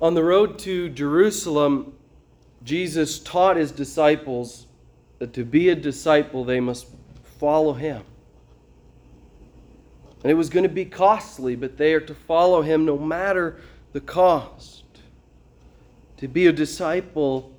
On 0.00 0.12
the 0.12 0.22
road 0.22 0.58
to 0.60 0.90
Jerusalem, 0.90 1.94
Jesus 2.62 3.18
taught 3.18 3.56
his 3.56 3.72
disciples 3.72 4.66
that 5.18 5.32
to 5.32 5.44
be 5.44 5.70
a 5.70 5.74
disciple, 5.74 6.44
they 6.44 6.60
must 6.60 6.86
follow 7.38 7.72
him. 7.72 8.02
And 10.22 10.30
it 10.30 10.34
was 10.34 10.50
going 10.50 10.64
to 10.64 10.68
be 10.68 10.84
costly, 10.84 11.56
but 11.56 11.78
they 11.78 11.94
are 11.94 12.00
to 12.00 12.14
follow 12.14 12.60
him 12.60 12.84
no 12.84 12.98
matter 12.98 13.60
the 13.92 14.00
cost. 14.00 14.84
To 16.18 16.28
be 16.28 16.46
a 16.46 16.52
disciple 16.52 17.52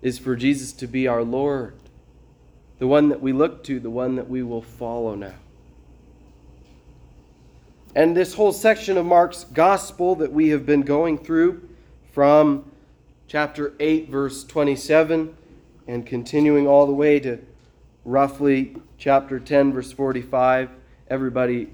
is 0.00 0.18
for 0.18 0.36
Jesus 0.36 0.72
to 0.74 0.86
be 0.86 1.06
our 1.06 1.22
Lord, 1.22 1.74
the 2.78 2.86
one 2.86 3.10
that 3.10 3.20
we 3.20 3.32
look 3.32 3.62
to, 3.64 3.78
the 3.78 3.90
one 3.90 4.16
that 4.16 4.28
we 4.28 4.42
will 4.42 4.62
follow 4.62 5.14
now. 5.14 5.34
And 7.94 8.16
this 8.16 8.34
whole 8.34 8.52
section 8.52 8.96
of 8.96 9.04
Mark's 9.04 9.44
gospel 9.44 10.14
that 10.16 10.32
we 10.32 10.48
have 10.48 10.64
been 10.64 10.82
going 10.82 11.18
through 11.18 11.68
from 12.14 12.70
chapter 13.26 13.74
8, 13.80 14.08
verse 14.08 14.44
27, 14.44 15.36
and 15.88 16.06
continuing 16.06 16.64
all 16.64 16.86
the 16.86 16.92
way 16.92 17.18
to 17.18 17.40
roughly 18.04 18.76
chapter 18.98 19.40
10, 19.40 19.72
verse 19.72 19.90
45, 19.90 20.70
everybody 21.08 21.68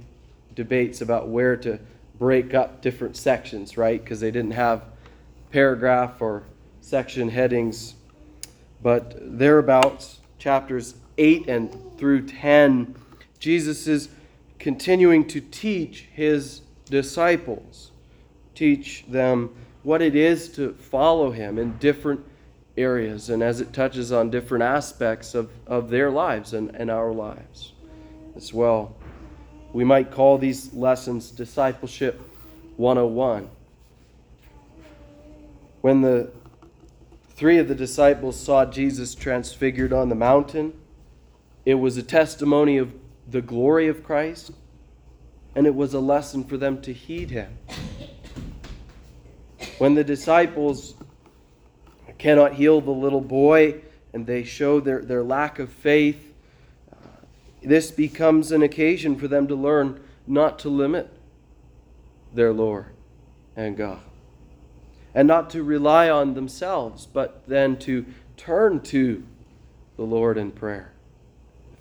debates 0.54 1.02
about 1.02 1.28
where 1.28 1.58
to 1.58 1.78
break 2.18 2.54
up 2.54 2.80
different 2.80 3.18
sections, 3.18 3.76
right? 3.76 4.02
Because 4.02 4.20
they 4.20 4.30
didn't 4.30 4.52
have 4.52 4.82
paragraph 5.50 6.22
or 6.22 6.44
section 6.80 7.28
headings. 7.28 7.96
But 8.82 9.16
thereabouts, 9.20 10.20
chapters 10.38 10.94
8 11.18 11.48
and 11.48 11.98
through 11.98 12.26
10, 12.26 12.94
Jesus 13.38 13.86
is 13.86 14.08
continuing 14.58 15.26
to 15.28 15.42
teach 15.42 16.08
his 16.14 16.62
disciples, 16.86 17.90
teach 18.54 19.04
them 19.06 19.54
what 19.82 20.02
it 20.02 20.14
is 20.14 20.48
to 20.52 20.74
follow 20.74 21.30
him 21.30 21.58
in 21.58 21.76
different 21.78 22.24
areas 22.76 23.30
and 23.30 23.42
as 23.42 23.60
it 23.60 23.72
touches 23.72 24.12
on 24.12 24.30
different 24.30 24.62
aspects 24.62 25.34
of, 25.34 25.50
of 25.66 25.90
their 25.90 26.10
lives 26.10 26.52
and, 26.52 26.74
and 26.74 26.90
our 26.90 27.12
lives 27.12 27.72
as 28.36 28.52
well. 28.52 28.94
We 29.72 29.84
might 29.84 30.10
call 30.10 30.38
these 30.38 30.72
lessons 30.72 31.30
Discipleship 31.30 32.20
101. 32.76 33.48
When 35.80 36.00
the 36.00 36.30
three 37.30 37.58
of 37.58 37.68
the 37.68 37.74
disciples 37.74 38.38
saw 38.38 38.64
Jesus 38.64 39.14
transfigured 39.14 39.92
on 39.92 40.08
the 40.08 40.14
mountain, 40.14 40.74
it 41.64 41.74
was 41.74 41.96
a 41.96 42.02
testimony 42.02 42.76
of 42.76 42.92
the 43.28 43.40
glory 43.40 43.86
of 43.88 44.02
Christ, 44.02 44.50
and 45.54 45.66
it 45.66 45.74
was 45.74 45.94
a 45.94 46.00
lesson 46.00 46.44
for 46.44 46.56
them 46.56 46.82
to 46.82 46.92
heed 46.92 47.30
him. 47.30 47.56
When 49.80 49.94
the 49.94 50.04
disciples 50.04 50.92
cannot 52.18 52.52
heal 52.52 52.82
the 52.82 52.90
little 52.90 53.22
boy 53.22 53.80
and 54.12 54.26
they 54.26 54.44
show 54.44 54.78
their, 54.78 55.00
their 55.00 55.22
lack 55.22 55.58
of 55.58 55.70
faith, 55.70 56.34
uh, 56.92 56.96
this 57.62 57.90
becomes 57.90 58.52
an 58.52 58.62
occasion 58.62 59.16
for 59.16 59.26
them 59.26 59.48
to 59.48 59.54
learn 59.54 59.98
not 60.26 60.58
to 60.58 60.68
limit 60.68 61.08
their 62.34 62.52
Lord 62.52 62.88
and 63.56 63.74
God. 63.74 64.02
And 65.14 65.26
not 65.26 65.48
to 65.48 65.62
rely 65.62 66.10
on 66.10 66.34
themselves, 66.34 67.06
but 67.06 67.42
then 67.46 67.78
to 67.78 68.04
turn 68.36 68.82
to 68.82 69.26
the 69.96 70.04
Lord 70.04 70.36
in 70.36 70.50
prayer. 70.50 70.92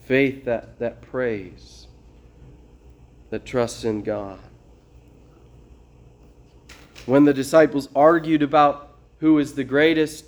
Faith 0.06 0.46
that, 0.46 0.80
that 0.80 1.02
prays, 1.02 1.88
that 3.30 3.44
trusts 3.44 3.84
in 3.84 4.04
God. 4.04 4.40
When 7.06 7.26
the 7.26 7.34
disciples 7.34 7.90
argued 7.96 8.44
about 8.44 8.98
who 9.20 9.40
is 9.40 9.54
the 9.54 9.64
greatest, 9.64 10.26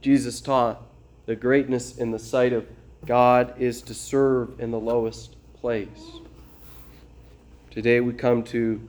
Jesus 0.00 0.40
taught 0.40 0.82
the 1.26 1.36
greatness 1.36 1.96
in 1.98 2.10
the 2.10 2.18
sight 2.18 2.52
of 2.52 2.66
God 3.04 3.54
is 3.58 3.82
to 3.82 3.94
serve 3.94 4.58
in 4.60 4.70
the 4.70 4.80
lowest 4.80 5.36
place. 5.54 6.20
Today 7.70 8.00
we 8.00 8.12
come 8.12 8.42
to 8.44 8.80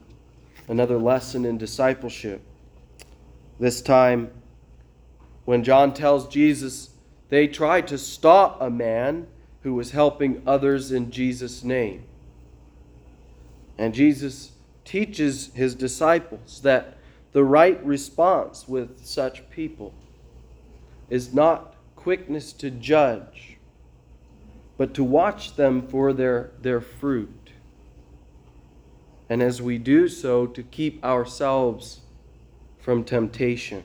another 0.68 0.98
lesson 0.98 1.44
in 1.44 1.58
discipleship. 1.58 2.40
This 3.60 3.82
time, 3.82 4.30
when 5.44 5.64
John 5.64 5.92
tells 5.92 6.28
Jesus 6.28 6.90
they 7.28 7.46
tried 7.46 7.86
to 7.88 7.98
stop 7.98 8.60
a 8.60 8.70
man 8.70 9.26
who 9.62 9.74
was 9.74 9.90
helping 9.90 10.42
others 10.46 10.92
in 10.92 11.10
Jesus' 11.10 11.62
name. 11.62 12.04
And 13.76 13.92
Jesus 13.92 14.52
teaches 14.88 15.50
his 15.52 15.74
disciples 15.74 16.62
that 16.62 16.96
the 17.32 17.44
right 17.44 17.84
response 17.84 18.66
with 18.66 19.04
such 19.04 19.48
people 19.50 19.92
is 21.10 21.34
not 21.34 21.76
quickness 21.94 22.54
to 22.54 22.70
judge, 22.70 23.58
but 24.78 24.94
to 24.94 25.04
watch 25.04 25.56
them 25.56 25.86
for 25.86 26.14
their, 26.14 26.52
their 26.62 26.80
fruit. 26.80 27.50
And 29.28 29.42
as 29.42 29.60
we 29.60 29.76
do 29.76 30.08
so, 30.08 30.46
to 30.46 30.62
keep 30.62 31.04
ourselves 31.04 32.00
from 32.78 33.04
temptation. 33.04 33.84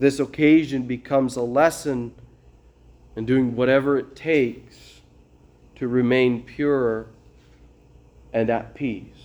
This 0.00 0.18
occasion 0.18 0.88
becomes 0.88 1.36
a 1.36 1.42
lesson 1.42 2.16
in 3.14 3.26
doing 3.26 3.54
whatever 3.54 3.96
it 3.96 4.16
takes 4.16 5.02
to 5.76 5.86
remain 5.86 6.42
pure 6.42 7.06
and 8.32 8.50
at 8.50 8.74
peace. 8.74 9.19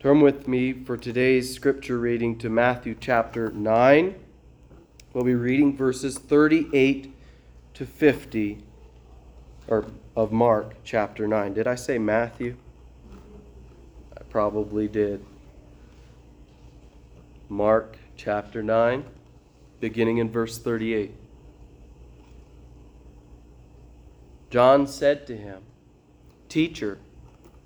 Turn 0.00 0.20
with 0.20 0.46
me 0.46 0.72
for 0.72 0.96
today's 0.96 1.52
scripture 1.52 1.98
reading 1.98 2.38
to 2.38 2.48
Matthew 2.48 2.94
chapter 3.00 3.50
9. 3.50 4.14
We'll 5.12 5.24
be 5.24 5.34
reading 5.34 5.76
verses 5.76 6.16
38 6.16 7.12
to 7.74 7.84
50 7.84 8.62
or 9.66 9.86
of 10.14 10.30
Mark 10.30 10.76
chapter 10.84 11.26
9. 11.26 11.52
Did 11.52 11.66
I 11.66 11.74
say 11.74 11.98
Matthew? 11.98 12.54
I 14.16 14.22
probably 14.30 14.86
did. 14.86 15.24
Mark 17.48 17.98
chapter 18.16 18.62
9, 18.62 19.04
beginning 19.80 20.18
in 20.18 20.30
verse 20.30 20.58
38. 20.58 21.12
John 24.48 24.86
said 24.86 25.26
to 25.26 25.36
him, 25.36 25.62
Teacher, 26.48 26.98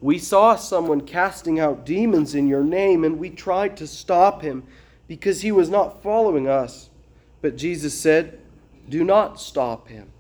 we 0.03 0.19
saw 0.19 0.57
someone 0.57 1.03
casting 1.03 1.61
out 1.61 1.87
demons 1.87 2.35
in 2.35 2.49
your 2.49 2.65
name, 2.65 3.05
and 3.05 3.21
we 3.21 3.31
tried 3.31 3.77
to 3.77 3.87
stop 3.87 4.43
him 4.43 4.65
because 5.07 5.43
he 5.43 5.53
was 5.53 5.71
not 5.71 6.03
following 6.03 6.49
us. 6.49 6.91
But 7.41 7.57
Jesus 7.57 7.99
said, 7.99 8.41
Do 8.89 9.05
not 9.05 9.41
stop 9.41 9.87
him, 9.87 10.11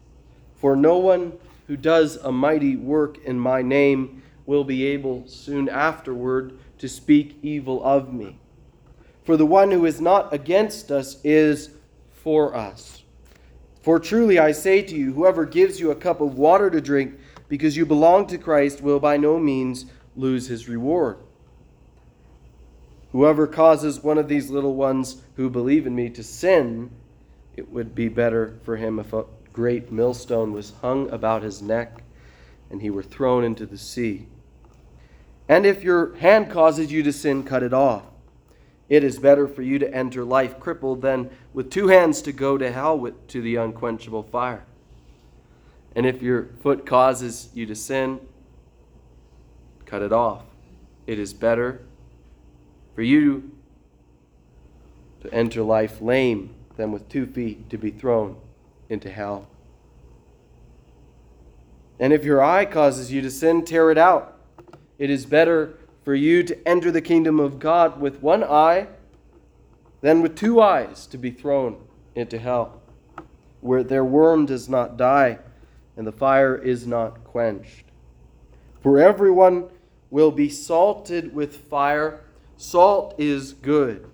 for 0.54 0.76
no 0.76 0.98
one 0.98 1.32
who 1.66 1.76
does 1.76 2.16
a 2.16 2.30
mighty 2.30 2.76
work 2.76 3.18
in 3.24 3.40
my 3.40 3.60
name 3.60 4.22
will 4.46 4.62
be 4.62 4.86
able 4.86 5.26
soon 5.26 5.68
afterward 5.68 6.56
to 6.78 6.88
speak 6.88 7.38
evil 7.42 7.82
of 7.84 8.12
me. 8.12 8.38
For 9.24 9.36
the 9.36 9.46
one 9.46 9.72
who 9.72 9.84
is 9.84 10.00
not 10.00 10.32
against 10.32 10.92
us 10.92 11.16
is 11.24 11.70
for 12.12 12.54
us. 12.54 13.02
For 13.82 13.98
truly 13.98 14.38
I 14.38 14.52
say 14.52 14.82
to 14.82 14.94
you, 14.94 15.12
whoever 15.12 15.44
gives 15.44 15.80
you 15.80 15.90
a 15.90 15.96
cup 15.96 16.20
of 16.20 16.38
water 16.38 16.70
to 16.70 16.80
drink 16.80 17.18
because 17.48 17.76
you 17.76 17.86
belong 17.86 18.26
to 18.28 18.38
Christ 18.38 18.80
will 18.80 19.00
by 19.00 19.16
no 19.16 19.38
means 19.38 19.86
lose 20.16 20.46
his 20.46 20.68
reward. 20.68 21.18
Whoever 23.12 23.46
causes 23.46 24.02
one 24.02 24.18
of 24.18 24.28
these 24.28 24.50
little 24.50 24.74
ones 24.74 25.22
who 25.36 25.50
believe 25.50 25.86
in 25.86 25.94
me 25.94 26.08
to 26.10 26.22
sin, 26.22 26.90
it 27.56 27.70
would 27.70 27.94
be 27.94 28.08
better 28.08 28.58
for 28.64 28.76
him 28.76 28.98
if 28.98 29.12
a 29.12 29.26
great 29.52 29.92
millstone 29.92 30.52
was 30.52 30.72
hung 30.80 31.10
about 31.10 31.42
his 31.42 31.60
neck 31.60 32.02
and 32.70 32.80
he 32.80 32.88
were 32.88 33.02
thrown 33.02 33.44
into 33.44 33.66
the 33.66 33.76
sea. 33.76 34.26
And 35.48 35.66
if 35.66 35.84
your 35.84 36.14
hand 36.16 36.50
causes 36.50 36.90
you 36.90 37.02
to 37.02 37.12
sin, 37.12 37.44
cut 37.44 37.62
it 37.62 37.74
off. 37.74 38.04
It 38.88 39.04
is 39.04 39.18
better 39.18 39.46
for 39.46 39.62
you 39.62 39.78
to 39.78 39.94
enter 39.94 40.24
life 40.24 40.58
crippled 40.58 41.02
than 41.02 41.30
with 41.52 41.70
two 41.70 41.88
hands 41.88 42.22
to 42.22 42.32
go 42.32 42.56
to 42.56 42.72
hell 42.72 42.98
with, 42.98 43.26
to 43.28 43.42
the 43.42 43.56
unquenchable 43.56 44.22
fire. 44.22 44.64
And 45.94 46.06
if 46.06 46.22
your 46.22 46.48
foot 46.62 46.86
causes 46.86 47.50
you 47.52 47.66
to 47.66 47.74
sin, 47.74 48.20
cut 49.84 50.02
it 50.02 50.12
off. 50.12 50.44
It 51.06 51.18
is 51.18 51.34
better 51.34 51.82
for 52.94 53.02
you 53.02 53.50
to 55.20 55.32
enter 55.32 55.62
life 55.62 56.00
lame 56.00 56.54
than 56.76 56.92
with 56.92 57.08
two 57.08 57.26
feet 57.26 57.68
to 57.70 57.78
be 57.78 57.90
thrown 57.90 58.36
into 58.88 59.10
hell. 59.10 59.46
And 62.00 62.12
if 62.12 62.24
your 62.24 62.42
eye 62.42 62.64
causes 62.64 63.12
you 63.12 63.20
to 63.22 63.30
sin, 63.30 63.64
tear 63.64 63.90
it 63.90 63.98
out. 63.98 64.38
It 64.98 65.10
is 65.10 65.26
better 65.26 65.74
for 66.04 66.14
you 66.14 66.42
to 66.42 66.68
enter 66.68 66.90
the 66.90 67.00
kingdom 67.00 67.38
of 67.38 67.58
God 67.58 68.00
with 68.00 68.22
one 68.22 68.42
eye 68.42 68.88
than 70.00 70.20
with 70.20 70.34
two 70.34 70.60
eyes 70.60 71.06
to 71.08 71.18
be 71.18 71.30
thrown 71.30 71.76
into 72.14 72.38
hell, 72.38 72.80
where 73.60 73.84
their 73.84 74.04
worm 74.04 74.46
does 74.46 74.68
not 74.68 74.96
die 74.96 75.38
and 75.96 76.06
the 76.06 76.12
fire 76.12 76.56
is 76.56 76.86
not 76.86 77.24
quenched. 77.24 77.84
For 78.82 78.98
everyone 78.98 79.68
will 80.10 80.30
be 80.30 80.48
salted 80.48 81.34
with 81.34 81.56
fire. 81.56 82.20
Salt 82.56 83.14
is 83.18 83.52
good. 83.52 84.06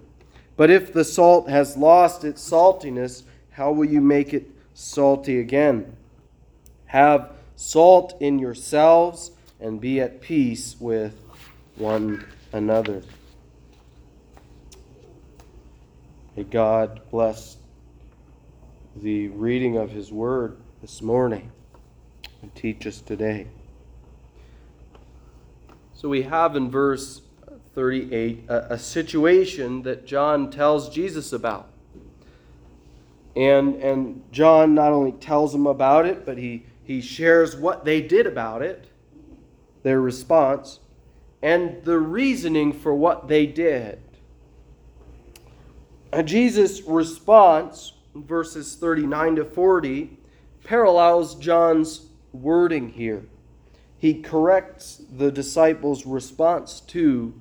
But 0.57 0.71
if 0.71 0.93
the 0.93 1.05
salt 1.05 1.49
has 1.49 1.77
lost 1.77 2.25
its 2.25 2.49
saltiness, 2.49 3.23
how 3.51 3.73
will 3.73 3.85
you 3.85 4.01
make 4.01 4.35
it 4.35 4.51
salty 4.75 5.39
again? 5.39 5.97
Have 6.87 7.33
salt 7.57 8.15
in 8.21 8.39
yourselves 8.39 9.33
and 9.61 9.81
be 9.81 10.01
at 10.01 10.21
peace 10.21 10.77
with 10.79 11.15
one 11.77 12.25
another. 12.53 13.03
May 16.37 16.45
God 16.45 17.01
bless 17.11 17.57
the 18.97 19.29
reading 19.29 19.77
of 19.77 19.91
His 19.91 20.13
Word 20.13 20.59
this 20.81 21.03
morning 21.03 21.51
and 22.43 22.55
teach 22.55 22.87
us 22.87 23.01
today. 23.01 23.47
So 25.95 26.09
we 26.09 26.23
have 26.23 26.55
in 26.55 26.71
verse 26.71 27.23
38 27.75 28.45
a, 28.49 28.75
a 28.75 28.79
situation 28.79 29.83
that 29.83 30.07
John 30.07 30.51
tells 30.51 30.89
Jesus 30.89 31.33
about. 31.33 31.69
And, 33.37 33.77
and 33.77 34.23
John 34.33 34.75
not 34.75 34.93
only 34.93 35.13
tells 35.13 35.55
him 35.55 35.67
about 35.67 36.07
it, 36.07 36.27
but 36.27 36.39
he, 36.39 36.67
he 36.83 37.01
shares 37.01 37.55
what 37.57 37.85
they 37.85 38.01
did 38.01 38.27
about 38.27 38.63
it, 38.63 38.87
their 39.83 40.01
response, 40.01 40.81
and 41.43 41.85
the 41.85 41.99
reasoning 41.99 42.73
for 42.73 42.95
what 42.95 43.29
they 43.29 43.47
did. 43.47 44.01
And 46.13 46.27
Jesus' 46.27 46.83
response, 46.83 47.93
verses 48.15 48.75
39 48.75 49.37
to 49.37 49.45
40, 49.45 50.19
parallels 50.65 51.35
John's 51.37 52.08
wording 52.43 52.91
here. 52.91 53.27
He 53.99 54.23
corrects 54.23 55.03
the 55.11 55.31
disciples' 55.33 56.07
response 56.07 56.81
to 56.81 57.35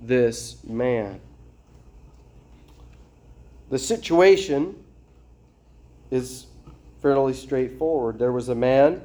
this 0.00 0.62
man. 0.64 1.20
The 3.70 3.78
situation 3.78 4.82
is 6.10 6.46
fairly 7.00 7.34
straightforward. 7.34 8.18
There 8.18 8.32
was 8.32 8.48
a 8.48 8.54
man 8.54 9.02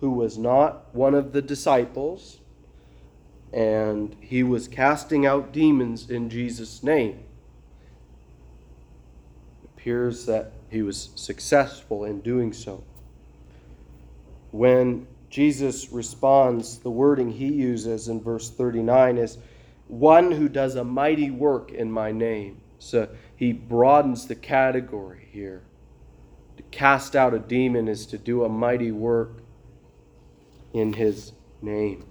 who 0.00 0.10
was 0.10 0.36
not 0.36 0.94
one 0.94 1.14
of 1.14 1.32
the 1.32 1.40
disciples, 1.42 2.38
and 3.52 4.14
he 4.20 4.42
was 4.42 4.68
casting 4.68 5.24
out 5.24 5.52
demons 5.52 6.10
in 6.10 6.28
Jesus' 6.28 6.82
name. 6.82 7.20
It 9.62 9.70
appears 9.76 10.26
that 10.26 10.52
he 10.68 10.82
was 10.82 11.10
successful 11.14 12.04
in 12.04 12.20
doing 12.20 12.52
so. 12.52 12.84
When 14.50 15.06
Jesus 15.30 15.92
responds, 15.92 16.78
the 16.78 16.90
wording 16.90 17.30
he 17.30 17.48
uses 17.48 18.08
in 18.08 18.20
verse 18.20 18.50
39 18.50 19.18
is 19.18 19.38
one 19.88 20.30
who 20.30 20.48
does 20.48 20.76
a 20.76 20.84
mighty 20.84 21.30
work 21.30 21.70
in 21.70 21.90
my 21.90 22.12
name. 22.12 22.60
So 22.78 23.08
he 23.36 23.52
broadens 23.52 24.26
the 24.26 24.34
category 24.34 25.28
here. 25.30 25.62
To 26.56 26.62
cast 26.64 27.14
out 27.14 27.34
a 27.34 27.38
demon 27.38 27.88
is 27.88 28.06
to 28.06 28.18
do 28.18 28.44
a 28.44 28.48
mighty 28.48 28.92
work 28.92 29.42
in 30.72 30.92
his 30.92 31.32
name. 31.62 32.04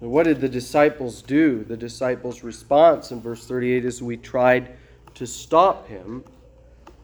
What 0.00 0.22
did 0.22 0.40
the 0.40 0.48
disciples 0.48 1.20
do? 1.20 1.62
The 1.62 1.76
disciples' 1.76 2.42
response 2.42 3.10
in 3.10 3.20
verse 3.20 3.46
38 3.46 3.84
is 3.84 4.02
we 4.02 4.16
tried 4.16 4.76
to 5.14 5.26
stop 5.26 5.86
him. 5.88 6.24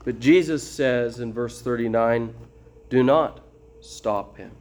But 0.05 0.19
Jesus 0.19 0.67
says 0.67 1.21
in 1.21 1.33
verse 1.33 1.61
39, 1.61 2.35
do 2.89 3.03
not 3.03 3.41
stop 3.81 4.37
him. 4.37 4.53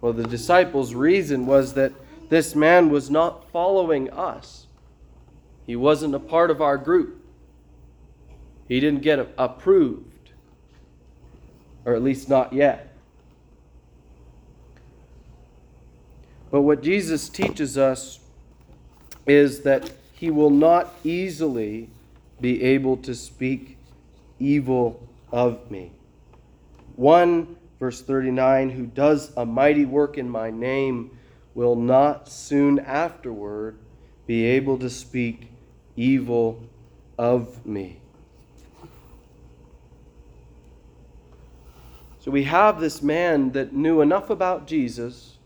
Well, 0.00 0.12
the 0.12 0.24
disciples' 0.24 0.94
reason 0.94 1.46
was 1.46 1.74
that 1.74 1.92
this 2.28 2.54
man 2.54 2.90
was 2.90 3.10
not 3.10 3.50
following 3.50 4.10
us. 4.10 4.66
He 5.66 5.76
wasn't 5.76 6.14
a 6.14 6.18
part 6.18 6.50
of 6.50 6.60
our 6.60 6.76
group. 6.76 7.24
He 8.68 8.80
didn't 8.80 9.02
get 9.02 9.28
approved, 9.38 10.30
or 11.84 11.94
at 11.94 12.02
least 12.02 12.28
not 12.28 12.52
yet. 12.52 12.92
But 16.50 16.62
what 16.62 16.82
Jesus 16.82 17.28
teaches 17.28 17.78
us 17.78 18.18
is 19.26 19.60
that 19.62 19.92
he 20.14 20.30
will 20.30 20.50
not 20.50 20.94
easily 21.04 21.88
be 22.40 22.62
able 22.62 22.96
to 22.98 23.14
speak 23.14 23.78
evil 24.38 25.08
of 25.32 25.70
me. 25.70 25.92
1 26.96 27.56
verse 27.80 28.00
39 28.00 28.70
Who 28.70 28.86
does 28.86 29.32
a 29.36 29.44
mighty 29.44 29.84
work 29.84 30.16
in 30.16 30.28
my 30.28 30.50
name 30.50 31.10
will 31.54 31.74
not 31.74 32.28
soon 32.28 32.78
afterward 32.78 33.76
be 34.26 34.44
able 34.44 34.78
to 34.78 34.88
speak 34.88 35.48
evil 35.96 36.62
of 37.18 37.66
me. 37.66 38.00
So 42.20 42.30
we 42.30 42.44
have 42.44 42.80
this 42.80 43.02
man 43.02 43.50
that 43.50 43.72
knew 43.72 44.00
enough 44.00 44.30
about 44.30 44.68
Jesus 44.68 45.38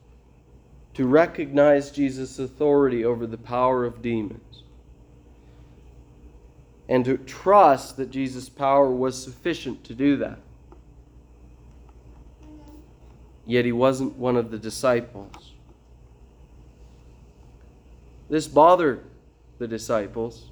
to 0.93 1.07
recognize 1.07 1.91
Jesus' 1.91 2.39
authority 2.39 3.03
over 3.03 3.27
the 3.27 3.39
power 3.39 3.87
of 3.87 4.03
demons 4.03 4.63
and 6.89 7.05
to 7.05 7.17
trust 7.19 7.97
that 7.97 8.11
Jesus' 8.11 8.49
power 8.49 8.91
was 8.91 9.21
sufficient 9.21 9.85
to 9.85 9.95
do 9.95 10.17
that. 10.19 10.39
Yet 13.45 13.65
he 13.65 13.73
wasn't 13.73 14.17
one 14.17 14.37
of 14.37 14.51
the 14.51 14.59
disciples. 14.59 15.53
This 18.29 18.49
bothered 18.49 19.05
the 19.59 19.69
disciples. 19.69 20.51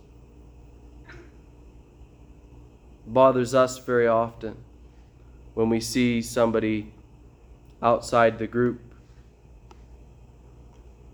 bothers 3.06 3.54
us 3.54 3.78
very 3.78 4.06
often 4.06 4.56
when 5.54 5.68
we 5.68 5.80
see 5.80 6.22
somebody 6.22 6.92
outside 7.82 8.38
the 8.38 8.46
group 8.46 8.80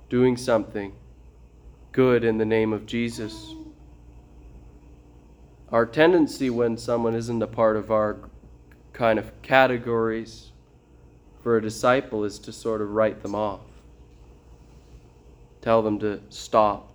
doing 0.09 0.37
something 0.37 0.93
good 1.93 2.25
in 2.25 2.39
the 2.39 2.45
name 2.45 2.73
of 2.73 2.87
Jesus. 2.87 3.55
Our 5.73 5.87
tendency 5.87 6.51
when 6.51 6.77
someone 6.77 7.15
isn't 7.15 7.43
a 7.43 7.47
part 7.47 7.77
of 7.77 7.93
our 7.93 8.17
kind 8.93 9.21
of 9.21 9.41
categories 9.41 10.51
for 11.43 11.57
a 11.57 11.63
disciple 11.63 12.25
is 12.25 12.41
to 12.41 12.53
sort 12.53 12.81
of 12.81 12.91
write 12.91 13.23
them 13.23 13.37
off, 13.37 13.61
tell 15.63 15.81
them 15.81 16.01
to 16.01 16.21
stop. 16.29 16.93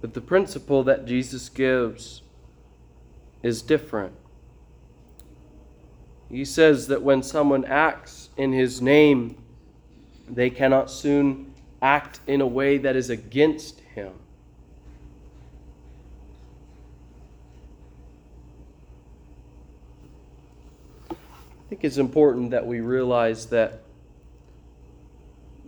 But 0.00 0.14
the 0.14 0.20
principle 0.20 0.84
that 0.84 1.04
Jesus 1.04 1.48
gives 1.48 2.22
is 3.42 3.60
different. 3.60 4.14
He 6.30 6.44
says 6.44 6.86
that 6.88 7.02
when 7.02 7.22
someone 7.22 7.64
acts 7.64 8.30
in 8.36 8.52
his 8.52 8.80
name, 8.80 9.42
they 10.28 10.48
cannot 10.48 10.90
soon 10.90 11.54
act 11.82 12.20
in 12.26 12.40
a 12.40 12.46
way 12.46 12.78
that 12.78 12.94
is 12.96 13.10
against 13.10 13.80
him. 13.80 14.12
I 21.64 21.68
think 21.68 21.84
it's 21.84 21.96
important 21.96 22.50
that 22.50 22.66
we 22.66 22.80
realize 22.80 23.46
that 23.46 23.80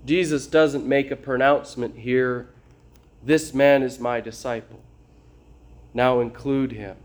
Jesus 0.04 0.46
doesn't 0.46 0.86
make 0.86 1.10
a 1.10 1.16
pronouncement 1.16 1.96
here 1.96 2.48
this 3.26 3.52
man 3.52 3.82
is 3.82 3.98
my 3.98 4.20
disciple. 4.20 4.80
Now 5.92 6.20
include 6.20 6.70
him. 6.70 6.96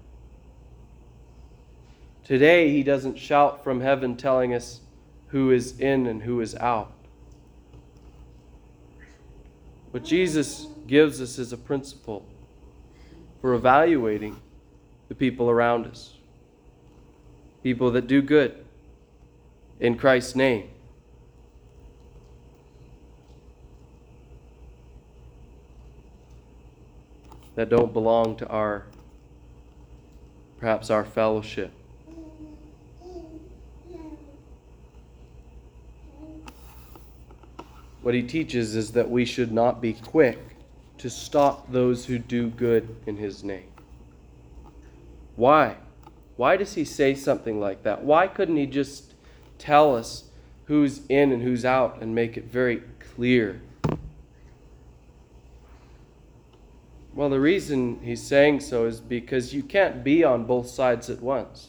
Today, 2.23 2.69
he 2.69 2.83
doesn't 2.83 3.17
shout 3.17 3.63
from 3.63 3.81
heaven 3.81 4.15
telling 4.15 4.53
us 4.53 4.81
who 5.29 5.49
is 5.49 5.79
in 5.79 6.05
and 6.05 6.21
who 6.21 6.39
is 6.39 6.53
out. 6.55 6.93
What 9.89 10.03
Jesus 10.03 10.67
gives 10.85 11.19
us 11.19 11.39
is 11.39 11.51
a 11.51 11.57
principle 11.57 12.23
for 13.41 13.55
evaluating 13.55 14.39
the 15.09 15.15
people 15.15 15.49
around 15.49 15.87
us, 15.87 16.13
people 17.63 17.89
that 17.91 18.05
do 18.05 18.21
good 18.21 18.60
in 19.81 19.97
Christ's 19.97 20.35
name. 20.35 20.69
that 27.55 27.69
don't 27.69 27.93
belong 27.93 28.35
to 28.37 28.47
our, 28.47 28.85
perhaps 30.59 30.89
our 30.89 31.03
fellowship. 31.03 31.71
What 38.01 38.15
he 38.15 38.23
teaches 38.23 38.75
is 38.75 38.93
that 38.93 39.11
we 39.11 39.25
should 39.25 39.51
not 39.51 39.79
be 39.79 39.93
quick 39.93 40.39
to 40.97 41.09
stop 41.09 41.71
those 41.71 42.05
who 42.05 42.17
do 42.17 42.49
good 42.49 42.95
in 43.05 43.17
his 43.17 43.43
name. 43.43 43.69
Why? 45.35 45.75
Why 46.35 46.57
does 46.57 46.73
he 46.73 46.85
say 46.85 47.13
something 47.13 47.59
like 47.59 47.83
that? 47.83 48.03
Why 48.03 48.27
couldn't 48.27 48.57
he 48.57 48.65
just 48.65 49.10
tell 49.61 49.95
us 49.95 50.23
who's 50.65 51.05
in 51.07 51.31
and 51.31 51.43
who's 51.43 51.63
out 51.63 52.01
and 52.01 52.15
make 52.15 52.35
it 52.35 52.45
very 52.45 52.81
clear? 53.13 53.61
Well, 57.13 57.29
the 57.29 57.39
reason 57.39 57.99
he's 58.03 58.23
saying 58.23 58.61
so 58.61 58.85
is 58.85 58.99
because 58.99 59.53
you 59.53 59.63
can't 59.63 60.03
be 60.03 60.23
on 60.23 60.45
both 60.45 60.67
sides 60.67 61.09
at 61.09 61.21
once. 61.21 61.67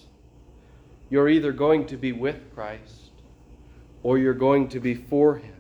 You're 1.11 1.29
either 1.29 1.53
going 1.53 1.87
to 1.87 1.97
be 1.97 2.13
with 2.13 2.55
Christ 2.55 3.11
or 4.03 4.19
you're 4.19 4.33
going 4.35 4.69
to 4.69 4.81
be 4.81 4.95
for 4.95 5.37
him. 5.37 5.57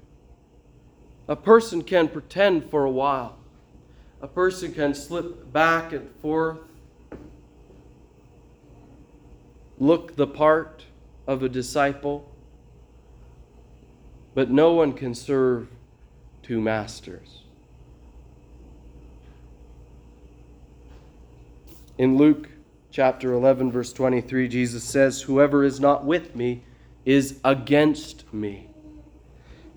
A 1.28 1.36
person 1.36 1.82
can 1.82 2.08
pretend 2.08 2.70
for 2.70 2.84
a 2.84 2.90
while, 2.90 3.36
a 4.20 4.28
person 4.28 4.72
can 4.72 4.94
slip 4.94 5.52
back 5.52 5.92
and 5.92 6.08
forth, 6.20 6.58
look 9.78 10.16
the 10.16 10.26
part 10.26 10.84
of 11.26 11.43
a 11.43 11.49
disciple, 11.49 12.29
but 14.35 14.50
no 14.50 14.73
one 14.73 14.93
can 14.93 15.14
serve 15.14 15.69
two 16.43 16.61
masters. 16.61 17.43
In 21.99 22.17
Luke 22.17 22.49
chapter 22.91 23.33
11, 23.33 23.73
verse 23.73 23.93
23, 23.93 24.49
Jesus 24.49 24.85
says, 24.85 25.23
Whoever 25.23 25.64
is 25.64 25.81
not 25.81 26.05
with 26.05 26.37
me 26.37 26.62
is 27.05 27.38
against 27.45 28.33
me, 28.33 28.69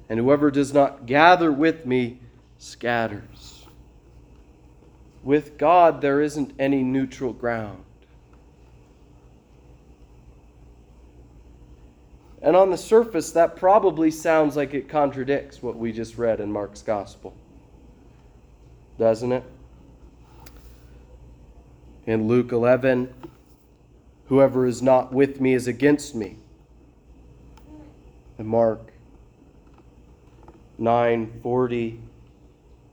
and 0.10 0.20
whoever 0.20 0.52
does 0.52 0.74
not 0.74 1.06
gather 1.06 1.52
with 1.52 1.86
me 1.86 2.20
scatters. 2.58 3.66
With 5.24 5.58
God, 5.58 6.02
there 6.02 6.22
isn't 6.22 6.54
any 6.60 6.84
neutral 6.84 7.34
ground. 7.34 7.85
And 12.46 12.56
on 12.56 12.70
the 12.70 12.78
surface, 12.78 13.32
that 13.32 13.56
probably 13.56 14.12
sounds 14.12 14.56
like 14.56 14.75
it 14.75 14.88
contradicts 14.88 15.64
what 15.64 15.75
we 15.78 15.92
just 15.92 16.16
read 16.16 16.40
in 16.40 16.52
Mark's 16.52 16.84
Gospel. 16.84 17.34
Doesn't 19.00 19.32
it? 19.32 19.44
In 22.06 22.28
Luke 22.28 22.52
11, 22.52 23.12
whoever 24.28 24.68
is 24.68 24.84
not 24.84 25.12
with 25.12 25.42
me 25.42 25.56
is 25.56 25.68
against 25.68 26.14
me. 26.14 26.38
In 28.38 28.46
Mark 28.46 28.92
9:40, 30.80 31.98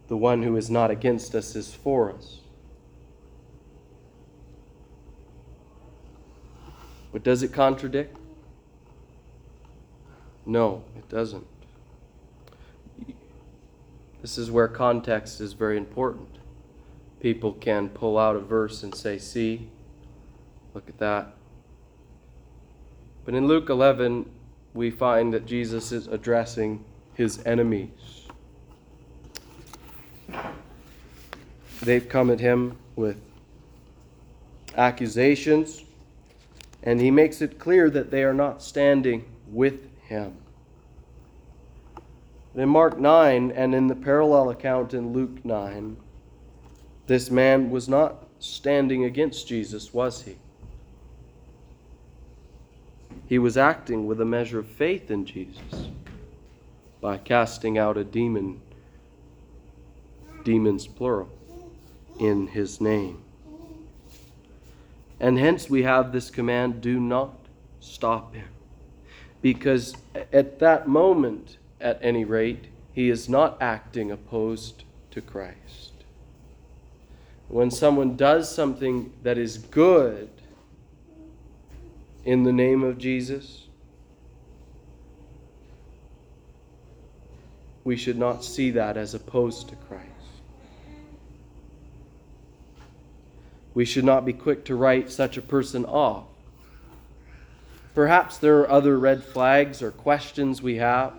the 0.09 0.17
one 0.17 0.43
who 0.43 0.57
is 0.57 0.71
not 0.71 0.91
against 0.91 1.35
us 1.35 1.55
is 1.55 1.75
for 1.75 2.11
us. 2.11 2.39
But 7.13 7.23
does 7.23 7.43
it 7.43 7.53
contradict? 7.53 8.17
No, 10.45 10.85
it 10.97 11.09
doesn't. 11.09 11.47
This 14.21 14.39
is 14.39 14.51
where 14.51 14.69
context 14.69 15.41
is 15.41 15.53
very 15.53 15.77
important 15.77 16.29
people 17.23 17.53
can 17.53 17.89
pull 17.89 18.19
out 18.19 18.35
a 18.35 18.41
verse 18.41 18.83
and 18.83 18.93
say, 18.93 19.17
See, 19.17 19.69
look 20.75 20.89
at 20.89 20.99
that. 20.99 21.35
But 23.25 23.35
in 23.35 23.47
Luke 23.47 23.71
11, 23.71 24.29
we 24.75 24.91
find 24.91 25.33
that 25.33 25.47
Jesus 25.47 25.93
is 25.93 26.09
addressing 26.09 26.85
his 27.15 27.41
enemies. 27.47 28.27
They've 31.81 32.09
come 32.09 32.29
at 32.31 32.41
him 32.41 32.77
with 32.97 33.21
accusations, 34.77 35.85
and 36.83 37.01
he 37.01 37.13
makes 37.13 37.41
it 37.41 37.61
clear 37.61 37.89
that 37.91 38.11
they 38.11 38.25
are 38.25 38.35
not 38.35 38.63
standing 38.63 39.25
with 39.47 39.89
him. 40.13 40.37
And 42.53 42.63
In 42.63 42.69
Mark 42.69 42.99
9 42.99 43.51
and 43.51 43.75
in 43.75 43.87
the 43.87 43.95
parallel 43.95 44.51
account 44.51 44.93
in 44.93 45.13
Luke 45.13 45.45
9, 45.45 45.97
this 47.07 47.31
man 47.31 47.71
was 47.71 47.89
not 47.89 48.27
standing 48.39 49.05
against 49.05 49.49
Jesus, 49.49 49.93
was 49.95 50.23
he? 50.23 50.37
He 53.27 53.39
was 53.39 53.57
acting 53.57 54.07
with 54.07 54.21
a 54.21 54.27
measure 54.27 54.59
of 54.59 54.67
faith 54.67 55.11
in 55.11 55.25
Jesus 55.25 55.89
by 57.01 57.17
casting 57.17 57.79
out 57.79 57.97
a 57.97 58.05
demon, 58.05 58.61
demons 60.45 60.87
plural, 60.87 61.31
in 62.21 62.49
his 62.49 62.81
name. 62.81 63.23
And 65.19 65.39
hence 65.39 65.71
we 65.71 65.85
have 65.85 66.13
this 66.13 66.31
command 66.31 66.83
do 66.83 67.01
not 67.01 67.35
stop 67.81 68.35
him. 68.35 68.52
Because 69.43 69.95
at 70.33 70.61
that 70.61 70.89
moment, 70.89 71.59
at 71.81 71.99
any 72.01 72.25
rate, 72.25 72.67
he 72.93 73.11
is 73.11 73.29
not 73.29 73.61
acting 73.61 74.11
opposed 74.11 74.85
to 75.11 75.21
Christ 75.21 75.93
when 77.53 77.71
someone 77.71 78.17
does 78.17 78.53
something 78.53 79.13
that 79.23 79.37
is 79.37 79.59
good 79.59 80.31
in 82.25 82.45
the 82.45 82.53
name 82.53 82.83
of 82.83 82.97
Jesus, 82.97 83.67
we 87.85 87.95
should 87.95 88.17
not 88.17 88.43
see 88.43 88.71
that 88.71 88.97
as 88.97 89.13
opposed 89.13 89.69
to 89.69 89.77
Christ. 89.77 90.09
We 93.75 93.85
should 93.85 94.05
not 94.05 94.25
be 94.25 94.33
quick 94.33 94.65
to 94.65 94.75
write 94.75 95.11
such 95.11 95.37
a 95.37 95.43
person 95.43 95.85
off. 95.85 96.32
Perhaps 97.95 98.39
there 98.39 98.59
are 98.61 98.71
other 98.71 98.99
red 98.99 99.23
flags 99.23 99.83
or 99.83 99.91
questions 99.91 100.63
we 100.63 100.77
have. 100.77 101.13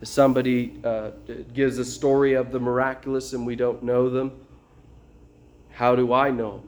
If 0.00 0.08
somebody 0.08 0.80
uh, 0.82 1.10
gives 1.52 1.78
a 1.78 1.84
story 1.84 2.34
of 2.34 2.52
the 2.52 2.58
miraculous 2.58 3.32
and 3.32 3.46
we 3.46 3.54
don't 3.54 3.82
know 3.82 4.08
them, 4.08 4.32
how 5.72 5.94
do 5.94 6.12
I 6.12 6.30
know 6.30 6.62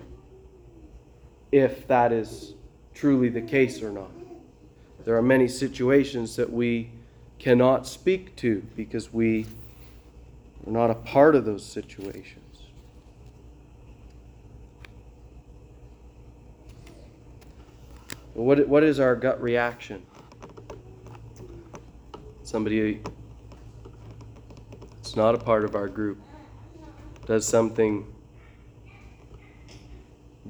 if 1.51 1.87
that 1.89 2.13
is 2.13 2.55
truly 2.95 3.29
the 3.29 3.41
case 3.41 3.83
or 3.83 3.91
not? 3.91 4.11
There 5.05 5.17
are 5.17 5.23
many 5.23 5.49
situations 5.49 6.37
that 6.37 6.53
we 6.53 6.91
cannot 7.39 7.87
speak 7.87 8.37
to 8.37 8.63
because 8.75 9.13
we 9.13 9.47
are 10.67 10.73
not 10.73 10.91
a 10.91 10.95
part 10.95 11.35
of 11.35 11.45
those 11.45 11.65
situations. 11.65 12.46
What, 18.37 18.69
what 18.69 18.85
is 18.85 19.01
our 19.01 19.17
gut 19.17 19.41
reaction? 19.41 20.03
Somebody 22.43 23.01
it's 25.01 25.17
not 25.17 25.35
a 25.35 25.39
part 25.39 25.65
of 25.65 25.75
our 25.75 25.89
group 25.89 26.19
does 27.25 27.49
something 27.49 28.07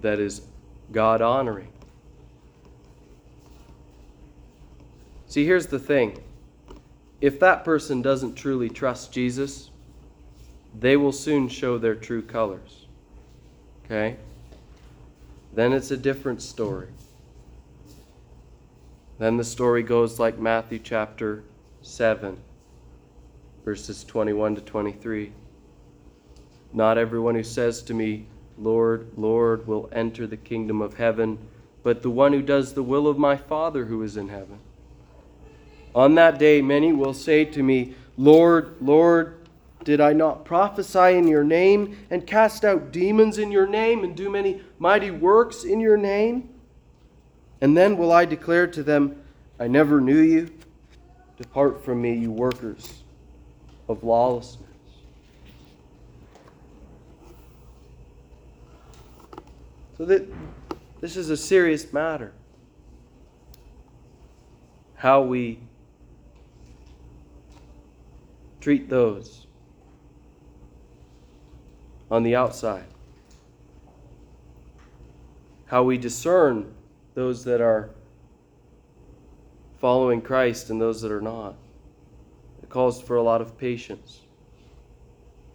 that 0.00 0.18
is 0.18 0.42
God 0.90 1.22
honoring. 1.22 1.68
See, 5.28 5.44
here's 5.44 5.68
the 5.68 5.78
thing 5.78 6.18
if 7.20 7.38
that 7.38 7.64
person 7.64 8.02
doesn't 8.02 8.34
truly 8.34 8.68
trust 8.68 9.12
Jesus, 9.12 9.70
they 10.76 10.96
will 10.96 11.12
soon 11.12 11.48
show 11.48 11.78
their 11.78 11.94
true 11.94 12.22
colors. 12.22 12.86
Okay? 13.84 14.16
Then 15.54 15.72
it's 15.72 15.92
a 15.92 15.96
different 15.96 16.42
story. 16.42 16.88
Then 19.18 19.38
the 19.38 19.44
story 19.44 19.82
goes 19.82 20.18
like 20.18 20.38
Matthew 20.38 20.78
chapter 20.78 21.42
7, 21.80 22.37
verses 23.64 24.04
21 24.04 24.56
to 24.56 24.61
23. 24.61 25.32
Not 26.75 26.99
everyone 26.99 27.35
who 27.35 27.42
says 27.42 27.82
to 27.85 27.94
me, 27.94 28.26
Lord, 28.58 29.08
Lord, 29.16 29.66
will 29.66 29.88
enter 29.90 30.26
the 30.26 30.37
kingdom 30.37 30.82
of 30.82 30.94
heaven, 30.94 31.38
but 31.82 32.02
the 32.02 32.11
one 32.11 32.35
who 32.35 32.42
does 32.42 32.75
the 32.75 32.82
will 32.82 33.08
of 33.08 33.16
my 33.16 33.37
Father 33.37 33.87
who 33.87 34.02
is 34.02 34.18
in 34.18 34.28
heaven. 34.28 34.58
On 35.94 36.14
that 36.16 36.38
day, 36.38 36.61
many 36.61 36.92
will 36.92 37.14
say 37.14 37.46
to 37.46 37.62
me, 37.62 37.94
Lord, 38.18 38.76
Lord, 38.82 39.49
did 39.82 40.00
I 40.00 40.12
not 40.12 40.44
prophesy 40.44 41.16
in 41.16 41.26
your 41.26 41.44
name 41.44 41.96
and 42.11 42.26
cast 42.26 42.66
out 42.66 42.92
demons 42.92 43.38
in 43.38 43.50
your 43.50 43.66
name 43.66 44.04
and 44.04 44.14
do 44.14 44.28
many 44.28 44.61
mighty 44.78 45.11
works 45.11 45.64
in 45.64 45.80
your 45.80 45.96
name? 45.96 46.50
And 47.60 47.76
then 47.76 47.96
will 47.96 48.12
I 48.12 48.25
declare 48.25 48.66
to 48.68 48.82
them, 48.82 49.22
I 49.58 49.66
never 49.66 50.00
knew 50.00 50.20
you. 50.20 50.50
Depart 51.38 51.84
from 51.84 52.02
me, 52.02 52.14
you 52.14 52.30
workers 52.30 53.02
of 53.88 54.04
lawlessness. 54.04 54.62
So 59.96 60.04
that 60.04 60.26
this 61.00 61.16
is 61.16 61.30
a 61.30 61.36
serious 61.36 61.92
matter. 61.92 62.32
How 64.96 65.22
we 65.22 65.58
treat 68.60 68.88
those 68.88 69.46
on 72.10 72.22
the 72.22 72.36
outside. 72.36 72.84
How 75.66 75.82
we 75.82 75.96
discern 75.98 76.75
those 77.16 77.44
that 77.44 77.62
are 77.62 77.88
following 79.80 80.20
Christ 80.20 80.68
and 80.68 80.78
those 80.78 81.00
that 81.00 81.11
are 81.11 81.23
not. 81.23 81.54
It 82.62 82.68
calls 82.68 83.00
for 83.00 83.16
a 83.16 83.23
lot 83.23 83.40
of 83.40 83.56
patience, 83.56 84.20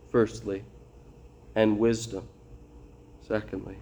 firstly, 0.09 0.63
and 1.53 1.77
wisdom, 1.77 2.27
secondly. 3.27 3.77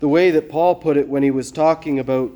The 0.00 0.08
way 0.08 0.30
that 0.30 0.50
Paul 0.50 0.74
put 0.74 0.98
it 0.98 1.08
when 1.08 1.22
he 1.22 1.30
was 1.30 1.50
talking 1.50 1.98
about 1.98 2.30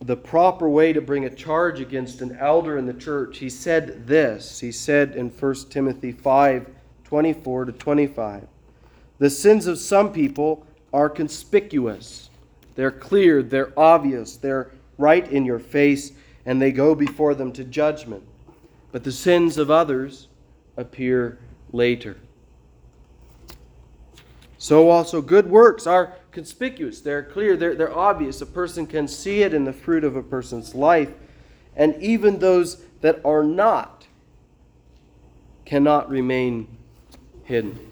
the 0.00 0.16
proper 0.16 0.70
way 0.70 0.94
to 0.94 1.02
bring 1.02 1.26
a 1.26 1.30
charge 1.30 1.80
against 1.80 2.22
an 2.22 2.34
elder 2.40 2.78
in 2.78 2.86
the 2.86 2.94
church, 2.94 3.38
he 3.38 3.50
said 3.50 4.06
this. 4.06 4.58
He 4.60 4.72
said 4.72 5.16
in 5.16 5.28
1 5.28 5.54
Timothy 5.68 6.12
5 6.12 6.66
24 7.04 7.64
to 7.66 7.72
25. 7.72 8.46
The 9.18 9.28
sins 9.28 9.66
of 9.66 9.78
some 9.78 10.14
people 10.14 10.66
are 10.92 11.08
conspicuous, 11.08 12.30
they're 12.74 12.90
clear, 12.90 13.42
they're 13.42 13.78
obvious, 13.78 14.36
they're 14.36 14.70
right 14.98 15.30
in 15.30 15.44
your 15.44 15.58
face, 15.58 16.12
and 16.46 16.60
they 16.60 16.72
go 16.72 16.94
before 16.94 17.34
them 17.34 17.52
to 17.52 17.64
judgment. 17.64 18.22
But 18.90 19.04
the 19.04 19.12
sins 19.12 19.58
of 19.58 19.70
others 19.70 20.28
appear 20.76 21.38
later. 21.72 22.16
So 24.58 24.90
also, 24.90 25.20
good 25.20 25.50
works 25.50 25.86
are 25.86 26.14
conspicuous, 26.30 27.00
they're 27.00 27.22
clear, 27.22 27.56
they're, 27.56 27.74
they're 27.74 27.96
obvious. 27.96 28.40
A 28.40 28.46
person 28.46 28.86
can 28.86 29.08
see 29.08 29.42
it 29.42 29.52
in 29.52 29.64
the 29.64 29.72
fruit 29.72 30.04
of 30.04 30.16
a 30.16 30.22
person's 30.22 30.74
life. 30.74 31.10
And 31.74 32.00
even 32.02 32.38
those 32.38 32.82
that 33.00 33.20
are 33.24 33.42
not 33.42 34.06
cannot 35.64 36.08
remain 36.08 36.68
hidden. 37.44 37.91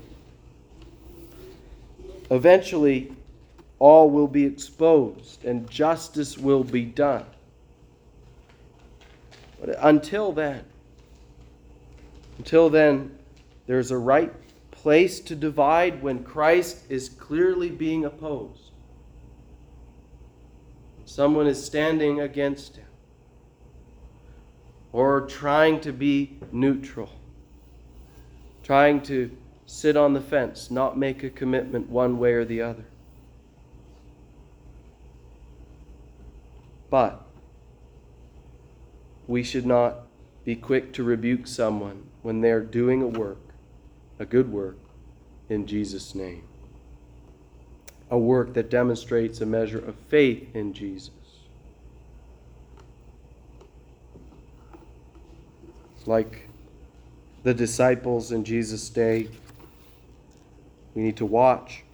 Eventually, 2.31 3.13
all 3.79 4.11
will 4.11 4.29
be 4.29 4.45
exposed 4.45 5.45
and 5.45 5.69
justice 5.69 6.39
will 6.39 6.63
be 6.63 6.85
done. 6.85 7.25
But 9.61 9.77
until 9.81 10.33
then, 10.33 10.65
until 12.39 12.71
then, 12.71 13.19
there's 13.67 13.91
a 13.91 13.99
right 13.99 14.33
place 14.71 15.21
to 15.21 15.35
divide 15.35 16.03
when 16.03 16.25
Christ 16.25 16.85
is 16.89 17.09
clearly 17.09 17.69
being 17.69 18.05
opposed. 18.05 18.71
Someone 21.05 21.47
is 21.47 21.63
standing 21.63 22.21
against 22.21 22.77
him 22.77 22.87
or 24.93 25.23
trying 25.23 25.81
to 25.81 25.93
be 25.93 26.39
neutral, 26.53 27.11
trying 28.63 29.03
to 29.03 29.37
sit 29.71 29.97
on 29.97 30.15
the 30.15 30.21
fence, 30.21 30.71
not 30.71 30.99
make 30.99 31.23
a 31.23 31.31
commitment 31.31 31.89
one 31.89 32.19
way 32.19 32.33
or 32.33 32.45
the 32.45 32.61
other. 32.61 32.85
But 36.91 37.25
we 39.27 39.43
should 39.43 39.65
not 39.65 40.07
be 40.45 40.57
quick 40.57 40.93
to 40.95 41.05
rebuke 41.05 41.47
someone 41.47 42.03
when 42.23 42.41
they're 42.41 42.61
doing 42.61 43.01
a 43.01 43.07
work 43.07 43.39
a 44.21 44.27
good 44.27 44.53
work 44.53 44.77
in 45.49 45.67
Jesus' 45.67 46.15
name. 46.15 46.45
A 48.11 48.19
work 48.19 48.53
that 48.53 48.69
demonstrates 48.69 49.41
a 49.41 49.47
measure 49.47 49.79
of 49.79 49.95
faith 50.09 50.55
in 50.55 50.75
Jesus. 50.75 51.11
Like 56.05 56.49
the 57.45 57.55
disciples 57.55 58.31
in 58.31 58.45
Jesus' 58.45 58.91
day, 58.91 59.29
we 60.95 61.03
need 61.03 61.17
to 61.17 61.27
watch 61.27 61.85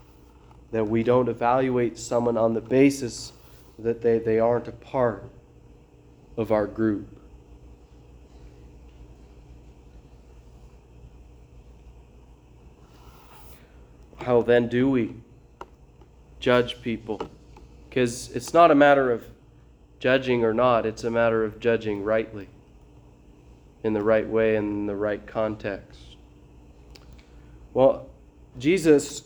that 0.73 0.85
we 0.85 1.03
don't 1.03 1.29
evaluate 1.29 1.99
someone 1.99 2.37
on 2.37 2.55
the 2.55 2.61
basis 2.61 3.33
that 3.79 4.03
they, 4.03 4.19
they 4.19 4.39
aren't 4.39 4.69
a 4.69 4.73
part 4.73 5.25
of 6.37 6.51
our 6.51 6.67
group. 6.67 7.17
how 14.27 14.43
then 14.43 14.67
do 14.67 14.91
we 14.91 15.15
judge 16.41 16.83
people? 16.83 17.31
Because 17.89 18.29
it's 18.33 18.53
not 18.53 18.73
a 18.73 18.75
matter 18.75 19.13
of 19.13 19.25
judging 20.01 20.45
or 20.45 20.53
not, 20.53 20.85
it's 20.85 21.05
a 21.05 21.11
matter 21.13 21.45
of 21.45 21.61
judging 21.61 22.03
rightly, 22.03 22.49
in 23.85 23.93
the 23.93 24.03
right 24.03 24.29
way, 24.29 24.57
in 24.57 24.87
the 24.87 24.97
right 24.97 25.25
context. 25.29 26.01
Well, 27.73 28.09
Jesus 28.59 29.23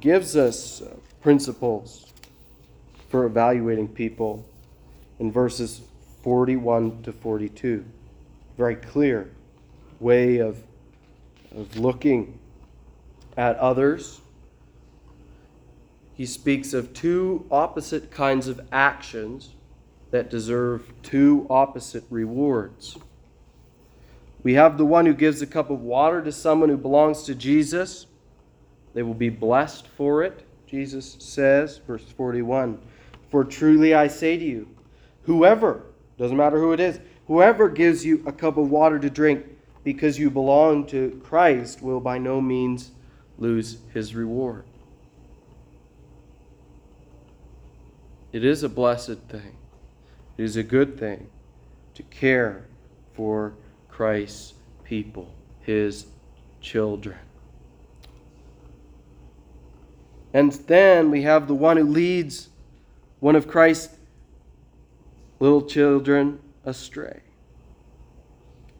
gives 0.00 0.36
us 0.36 0.82
principles 1.22 2.12
for 3.08 3.26
evaluating 3.26 3.88
people 3.88 4.44
in 5.20 5.30
verses 5.30 5.82
41 6.22 7.02
to 7.02 7.12
42. 7.12 7.84
Very 8.56 8.76
clear 8.76 9.30
way 10.00 10.38
of, 10.38 10.62
of 11.54 11.76
looking 11.76 12.38
at 13.36 13.56
others. 13.56 14.20
He 16.14 16.26
speaks 16.26 16.72
of 16.72 16.92
two 16.92 17.46
opposite 17.50 18.10
kinds 18.10 18.48
of 18.48 18.60
actions 18.72 19.50
that 20.10 20.30
deserve 20.30 20.92
two 21.02 21.46
opposite 21.50 22.04
rewards. 22.10 22.96
We 24.42 24.54
have 24.54 24.76
the 24.76 24.84
one 24.84 25.06
who 25.06 25.14
gives 25.14 25.40
a 25.42 25.46
cup 25.46 25.70
of 25.70 25.80
water 25.80 26.22
to 26.22 26.30
someone 26.30 26.68
who 26.68 26.76
belongs 26.76 27.22
to 27.24 27.34
Jesus. 27.34 28.06
They 28.94 29.02
will 29.02 29.14
be 29.14 29.28
blessed 29.28 29.88
for 29.88 30.22
it, 30.22 30.46
Jesus 30.66 31.16
says, 31.18 31.78
verse 31.78 32.04
41. 32.04 32.80
For 33.30 33.44
truly 33.44 33.94
I 33.94 34.06
say 34.06 34.38
to 34.38 34.44
you, 34.44 34.68
whoever, 35.24 35.82
doesn't 36.16 36.36
matter 36.36 36.58
who 36.58 36.72
it 36.72 36.80
is, 36.80 37.00
whoever 37.26 37.68
gives 37.68 38.04
you 38.04 38.22
a 38.26 38.32
cup 38.32 38.56
of 38.56 38.70
water 38.70 38.98
to 39.00 39.10
drink 39.10 39.44
because 39.82 40.18
you 40.18 40.30
belong 40.30 40.86
to 40.86 41.20
Christ 41.24 41.82
will 41.82 42.00
by 42.00 42.18
no 42.18 42.40
means 42.40 42.92
lose 43.38 43.78
his 43.92 44.14
reward. 44.14 44.64
It 48.32 48.44
is 48.44 48.62
a 48.62 48.68
blessed 48.68 49.18
thing, 49.28 49.56
it 50.38 50.42
is 50.42 50.56
a 50.56 50.62
good 50.62 50.98
thing 50.98 51.28
to 51.94 52.02
care 52.04 52.64
for 53.14 53.54
Christ's 53.88 54.54
people, 54.84 55.32
his 55.60 56.06
children. 56.60 57.18
And 60.34 60.52
then 60.52 61.12
we 61.12 61.22
have 61.22 61.46
the 61.46 61.54
one 61.54 61.76
who 61.76 61.84
leads 61.84 62.48
one 63.20 63.36
of 63.36 63.46
Christ's 63.46 63.96
little 65.38 65.62
children 65.62 66.40
astray. 66.64 67.20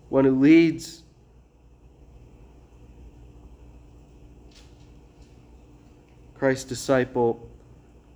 One 0.08 0.24
who 0.24 0.38
leads 0.38 1.04
Christ's 6.34 6.64
disciple 6.64 7.48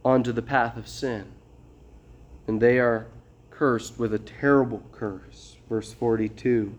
onto 0.05 0.33
the 0.33 0.43
path 0.43 0.77
of 0.77 0.89
sin. 0.89 1.25
And 2.49 2.61
they 2.61 2.81
are 2.81 3.07
cursed 3.51 3.99
with 3.99 4.13
a 4.15 4.19
terrible 4.19 4.83
curse. 4.91 5.57
Verse 5.69 5.93
42 5.93 6.77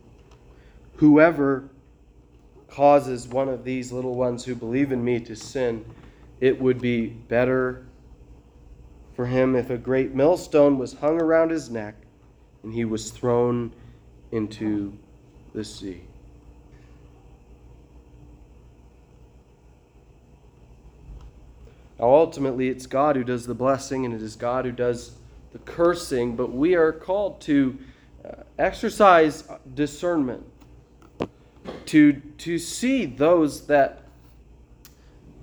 Whoever 0.97 1.69
causes 2.67 3.27
one 3.27 3.47
of 3.47 3.63
these 3.63 3.93
little 3.93 4.15
ones 4.15 4.43
who 4.43 4.55
believe 4.55 4.91
in 4.91 5.03
me 5.03 5.19
to 5.21 5.35
sin, 5.35 5.85
it 6.39 6.61
would 6.61 6.79
be 6.79 7.07
better 7.07 7.85
for 9.15 9.25
him 9.25 9.55
if 9.55 9.69
a 9.69 9.77
great 9.77 10.13
millstone 10.13 10.77
was 10.77 10.93
hung 10.93 11.19
around 11.19 11.49
his 11.49 11.69
neck 11.69 11.95
and 12.63 12.73
he 12.73 12.85
was 12.85 13.11
thrown 13.11 13.71
into 14.31 14.97
the 15.53 15.63
sea. 15.63 16.01
Now, 21.99 22.13
ultimately, 22.13 22.69
it's 22.69 22.85
God 22.85 23.17
who 23.17 23.25
does 23.25 23.45
the 23.45 23.53
blessing 23.53 24.05
and 24.05 24.13
it 24.13 24.21
is 24.21 24.37
God 24.37 24.63
who 24.63 24.71
does 24.71 25.11
the 25.51 25.59
cursing, 25.59 26.35
but 26.35 26.53
we 26.53 26.75
are 26.75 26.93
called 26.93 27.41
to 27.41 27.77
uh, 28.23 28.43
exercise 28.57 29.43
discernment, 29.73 30.45
to, 31.87 32.13
to 32.37 32.57
see 32.57 33.05
those 33.05 33.67
that 33.67 34.03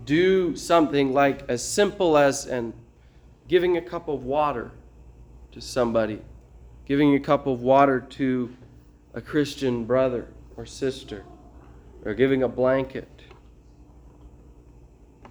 do 0.06 0.56
something 0.56 1.12
like 1.12 1.48
as 1.48 1.62
simple 1.62 2.16
as 2.16 2.46
and 2.46 2.72
giving 3.48 3.76
a 3.76 3.82
cup 3.82 4.08
of 4.08 4.24
water 4.24 4.70
to 5.52 5.60
somebody, 5.60 6.22
giving 6.86 7.14
a 7.14 7.20
cup 7.20 7.46
of 7.46 7.60
water 7.60 8.00
to 8.00 8.56
a 9.12 9.20
Christian 9.20 9.84
brother 9.84 10.28
or 10.56 10.64
sister, 10.64 11.24
or 12.04 12.14
giving 12.14 12.42
a 12.42 12.48
blanket 12.48 13.08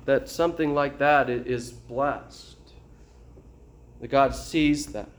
that 0.05 0.29
something 0.29 0.73
like 0.73 0.99
that 0.99 1.29
is 1.29 1.71
blessed. 1.71 2.57
That 4.01 4.09
God 4.09 4.35
sees 4.35 4.87
that. 4.87 5.09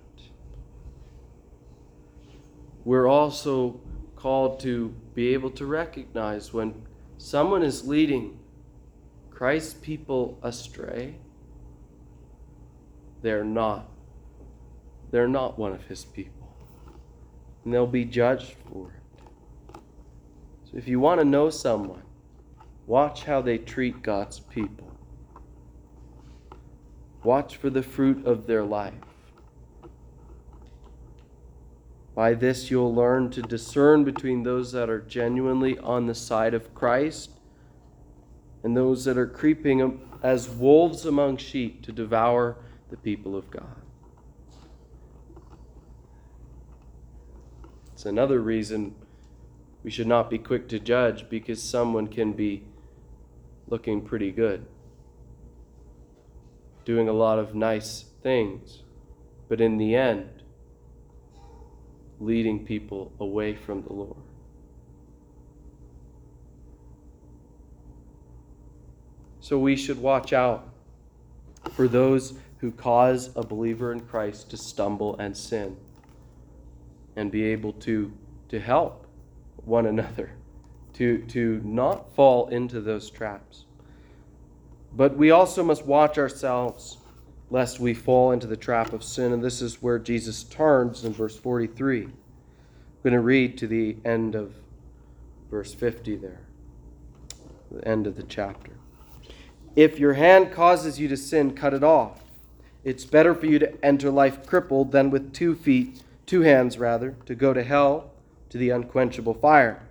We're 2.85 3.09
also 3.09 3.81
called 4.15 4.61
to 4.61 4.95
be 5.15 5.35
able 5.35 5.51
to 5.51 5.67
recognize 5.67 6.53
when 6.53 6.87
someone 7.19 7.65
is 7.65 7.87
leading 7.87 8.39
Christ's 9.37 9.75
people 9.75 10.39
astray 10.43 11.17
they're 13.21 13.45
not. 13.45 13.87
They're 15.11 15.29
not 15.29 15.59
one 15.59 15.73
of 15.73 15.85
his 15.85 16.07
people. 16.07 16.57
And 17.63 17.75
they'll 17.75 17.87
be 17.87 18.07
judged 18.07 18.55
for 18.73 18.95
it. 18.95 19.81
So 20.65 20.79
if 20.79 20.89
you 20.89 21.01
want 21.01 21.21
to 21.21 21.25
know 21.27 21.51
someone, 21.51 22.05
watch 22.87 23.25
how 23.25 23.43
they 23.43 23.59
treat 23.59 24.03
God's 24.03 24.41
people. 24.41 24.91
Watch 27.23 27.57
for 27.57 27.69
the 27.69 27.83
fruit 27.83 28.25
of 28.25 28.47
their 28.47 28.65
life. 28.65 28.95
By 32.15 32.33
this, 32.33 32.71
you'll 32.71 32.95
learn 32.95 33.29
to 33.33 33.43
discern 33.43 34.03
between 34.03 34.45
those 34.45 34.73
that 34.73 34.89
are 34.89 35.03
genuinely 35.03 35.79
on 35.79 36.07
the 36.07 36.15
side 36.15 36.55
of 36.55 36.75
Christ 36.75 37.36
and 38.67 38.77
those 38.77 39.05
that 39.05 39.17
are 39.17 39.29
creeping 39.29 40.01
as 40.25 40.51
wolves 40.51 41.07
among 41.07 41.37
sheep 41.37 41.83
to 41.83 41.93
devour 41.93 42.57
the 42.91 42.97
people 42.97 43.37
of 43.37 43.49
God. 43.49 43.77
It's 47.93 48.07
another 48.07 48.41
reason 48.41 48.97
we 49.85 49.93
should 49.93 50.09
not 50.09 50.29
be 50.29 50.39
quick 50.39 50.67
to 50.71 50.81
judge 50.81 51.31
because 51.31 51.63
someone 51.63 52.09
can 52.09 52.33
be 52.33 52.65
looking 53.69 54.01
pretty 54.01 54.33
good, 54.33 54.67
doing 56.85 57.09
a 57.09 57.13
lot 57.13 57.39
of 57.39 57.55
nice 57.55 58.07
things, 58.21 58.83
but 59.49 59.61
in 59.61 59.79
the 59.79 59.95
end, 59.95 60.43
leading 62.19 62.67
people 62.67 63.13
away 63.21 63.55
from 63.55 63.85
the 63.85 63.93
Lord. 63.93 64.26
So 69.47 69.61
we 69.61 69.77
should 69.77 70.03
watch 70.03 70.33
out 70.33 70.69
for 71.71 71.87
those 71.87 72.35
who 72.59 72.73
cause 72.73 73.31
a 73.37 73.47
believer 73.47 73.93
in 73.93 74.01
Christ 74.01 74.51
to 74.51 74.57
stumble 74.57 75.15
and 75.21 75.37
sin 75.37 75.77
and 77.15 77.31
be 77.31 77.45
able 77.45 77.73
to, 77.75 78.13
to 78.49 78.59
help 78.59 79.07
one 79.65 79.87
another 79.87 80.33
to, 80.95 81.19
to 81.29 81.61
not 81.63 82.13
fall 82.17 82.49
into 82.49 82.81
those 82.81 83.09
traps. 83.09 83.67
But 84.93 85.17
we 85.17 85.31
also 85.31 85.63
must 85.63 85.87
watch 85.87 86.19
ourselves 86.19 86.99
lest 87.49 87.79
we 87.79 87.95
fall 87.95 88.33
into 88.33 88.49
the 88.49 88.57
trap 88.57 88.93
of 88.93 89.05
sin. 89.05 89.33
And 89.33 89.45
this 89.45 89.63
is 89.63 89.81
where 89.81 90.01
Jesus 90.01 90.43
turns 90.43 91.05
in 91.05 91.13
verse 91.13 91.39
43. 91.39 92.03
I'm 92.03 92.13
going 93.05 93.13
to 93.13 93.21
read 93.21 93.57
to 93.59 93.69
the 93.69 93.97
end 94.05 94.35
of 94.35 94.57
verse 95.53 95.73
50 95.73 96.17
there, 96.17 96.41
the 97.71 97.87
end 97.87 98.09
of 98.09 98.17
the 98.17 98.25
chapter. 98.25 98.76
If 99.77 99.99
your 99.99 100.15
hand 100.15 100.53
causes 100.53 100.99
you 100.99 101.07
to 101.09 101.17
sin, 101.17 101.55
cut 101.55 101.75
it 101.75 101.85
off. 101.85 102.23
It's 102.83 103.05
better 103.05 103.35
for 103.35 103.47
you 103.47 103.59
to 103.59 103.85
enter 103.85 104.11
life 104.11 104.47
crippled 104.47 104.91
than 104.91 105.11
with 105.11 105.35
two 105.35 105.55
feet, 105.55 106.03
two 106.25 106.41
hands 106.41 106.79
rather, 106.79 107.15
to 107.27 107.35
go 107.35 107.53
to 107.53 107.63
hell, 107.63 108.11
to 108.49 108.59
the 108.59 108.71
unquenchable 108.71 109.35
fire. 109.35 109.83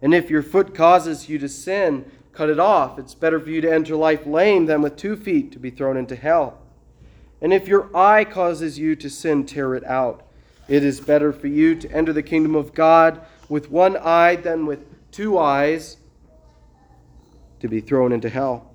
And 0.00 0.14
if 0.14 0.30
your 0.30 0.42
foot 0.42 0.74
causes 0.74 1.28
you 1.28 1.38
to 1.40 1.48
sin, 1.48 2.10
cut 2.32 2.50
it 2.50 2.60
off. 2.60 2.98
It's 2.98 3.14
better 3.14 3.40
for 3.40 3.50
you 3.50 3.60
to 3.62 3.72
enter 3.72 3.96
life 3.96 4.26
lame 4.26 4.66
than 4.66 4.82
with 4.82 4.96
two 4.96 5.16
feet 5.16 5.50
to 5.52 5.58
be 5.58 5.70
thrown 5.70 5.96
into 5.96 6.14
hell. 6.14 6.58
And 7.40 7.52
if 7.52 7.66
your 7.66 7.94
eye 7.96 8.24
causes 8.24 8.78
you 8.78 8.94
to 8.96 9.10
sin, 9.10 9.44
tear 9.44 9.74
it 9.74 9.84
out. 9.84 10.22
It 10.68 10.84
is 10.84 11.00
better 11.00 11.32
for 11.32 11.46
you 11.48 11.74
to 11.76 11.90
enter 11.90 12.12
the 12.12 12.22
kingdom 12.22 12.54
of 12.54 12.74
God 12.74 13.20
with 13.48 13.70
one 13.70 13.96
eye 13.96 14.36
than 14.36 14.66
with 14.66 14.84
two 15.10 15.38
eyes 15.38 15.96
to 17.60 17.68
be 17.68 17.80
thrown 17.80 18.12
into 18.12 18.28
hell, 18.28 18.72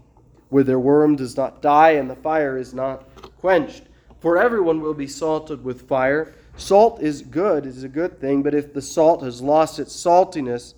where 0.52 0.66
their 0.66 0.80
worm 0.80 1.16
does 1.16 1.36
not 1.38 1.62
die 1.62 1.92
and 1.92 2.10
the 2.10 2.16
fire 2.16 2.58
is 2.58 2.74
not 2.74 3.08
quenched. 3.40 3.84
For 4.20 4.38
everyone 4.38 4.82
will 4.82 4.94
be 4.94 5.08
salted 5.08 5.64
with 5.64 5.88
fire. 5.88 6.36
Salt 6.58 7.02
is 7.02 7.22
good, 7.22 7.66
it 7.66 7.70
is 7.70 7.84
a 7.84 7.90
good 7.90 8.20
thing, 8.20 8.44
but 8.44 8.54
if 8.54 8.74
the 8.74 8.82
salt 8.82 9.24
has 9.24 9.42
lost 9.42 9.80
its 9.80 9.96
saltiness, 9.96 10.74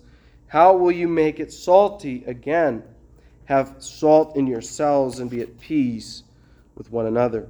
how 0.46 0.76
will 0.76 0.92
you 0.92 1.08
make 1.08 1.40
it 1.40 1.52
salty 1.52 2.22
again? 2.24 2.84
Have 3.46 3.74
salt 3.80 4.36
in 4.36 4.46
yourselves 4.46 5.18
and 5.18 5.28
be 5.28 5.40
at 5.40 5.58
peace 5.58 6.22
with 6.76 6.92
one 6.92 7.06
another. 7.06 7.48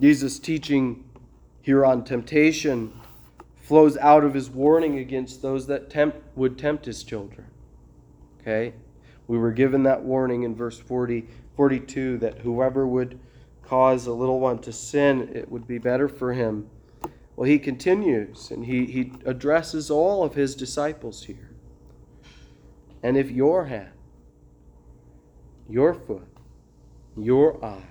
Jesus' 0.00 0.38
teaching 0.38 1.04
here 1.60 1.84
on 1.84 2.04
temptation 2.04 2.98
flows 3.60 3.98
out 3.98 4.24
of 4.24 4.32
his 4.32 4.48
warning 4.48 4.98
against 4.98 5.42
those 5.42 5.66
that 5.66 5.90
tempt, 5.90 6.16
would 6.36 6.56
tempt 6.56 6.86
his 6.86 7.04
children. 7.04 7.46
Okay? 8.46 8.74
We 9.26 9.38
were 9.38 9.50
given 9.50 9.82
that 9.84 10.02
warning 10.02 10.44
in 10.44 10.54
verse 10.54 10.78
40, 10.78 11.26
42 11.56 12.18
that 12.18 12.38
whoever 12.38 12.86
would 12.86 13.18
cause 13.62 14.06
a 14.06 14.12
little 14.12 14.38
one 14.38 14.60
to 14.60 14.72
sin, 14.72 15.30
it 15.34 15.50
would 15.50 15.66
be 15.66 15.78
better 15.78 16.08
for 16.08 16.32
him. 16.32 16.70
Well, 17.34 17.48
he 17.48 17.58
continues 17.58 18.50
and 18.52 18.64
he, 18.64 18.86
he 18.86 19.12
addresses 19.24 19.90
all 19.90 20.22
of 20.22 20.34
his 20.34 20.54
disciples 20.54 21.24
here. 21.24 21.50
And 23.02 23.16
if 23.16 23.30
your 23.30 23.66
hand, 23.66 23.90
your 25.68 25.92
foot, 25.92 26.28
your 27.16 27.62
eye, 27.64 27.82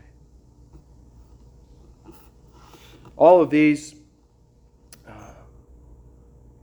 all 3.17 3.41
of 3.41 3.49
these 3.49 3.95
uh, 5.07 5.11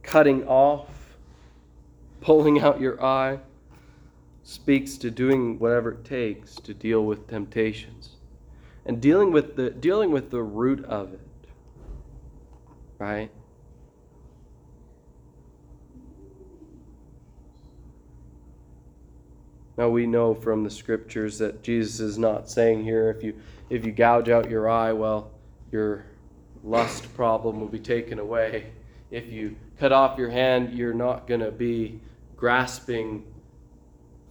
cutting 0.03 0.47
off, 0.49 0.89
pulling 2.21 2.61
out 2.61 2.81
your 2.81 3.03
eye, 3.03 3.39
speaks 4.43 4.97
to 4.99 5.11
doing 5.11 5.59
whatever 5.59 5.93
it 5.93 6.05
takes 6.05 6.57
to 6.57 6.75
deal 6.75 7.05
with 7.05 7.29
temptations. 7.29 8.17
And 8.85 9.01
dealing 9.01 9.31
with 9.31 9.55
the 9.57 9.71
dealing 9.71 10.11
with 10.11 10.31
the 10.31 10.43
root 10.43 10.85
of 10.85 11.13
it 11.13 11.21
right? 13.03 13.31
Now 19.77 19.89
we 19.89 20.07
know 20.07 20.35
from 20.35 20.63
the 20.63 20.71
scriptures 20.71 21.39
that 21.39 21.65
jesus 21.65 21.99
is 21.99 22.17
not 22.17 22.49
saying 22.49 22.85
here 22.85 23.11
if 23.11 23.25
you 23.25 23.35
if 23.71 23.85
you 23.85 23.91
gouge 23.91 24.29
out 24.29 24.49
your 24.49 24.71
eye 24.71 24.93
well 24.93 25.33
your 25.73 26.05
lust 26.63 27.13
problem 27.17 27.59
will 27.59 27.67
be 27.67 27.81
taken 27.81 28.21
away. 28.21 28.67
If 29.11 29.33
you 29.33 29.57
cut 29.81 29.91
off 29.91 30.17
your 30.17 30.31
hand 30.31 30.73
you're 30.73 30.95
not 30.95 31.27
going 31.27 31.41
to 31.41 31.51
be 31.51 32.01
grasping 32.37 33.25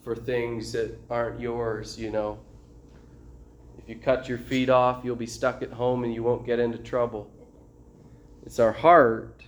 for 0.03 0.15
things 0.15 0.71
that 0.71 0.97
aren't 1.09 1.39
yours, 1.39 1.99
you 1.99 2.11
know. 2.11 2.39
If 3.77 3.89
you 3.89 3.95
cut 3.95 4.27
your 4.27 4.37
feet 4.37 4.69
off, 4.69 5.03
you'll 5.03 5.15
be 5.15 5.27
stuck 5.27 5.61
at 5.61 5.71
home 5.71 6.03
and 6.03 6.13
you 6.13 6.23
won't 6.23 6.45
get 6.45 6.59
into 6.59 6.77
trouble. 6.77 7.29
It's 8.45 8.59
our 8.59 8.71
heart. 8.71 9.43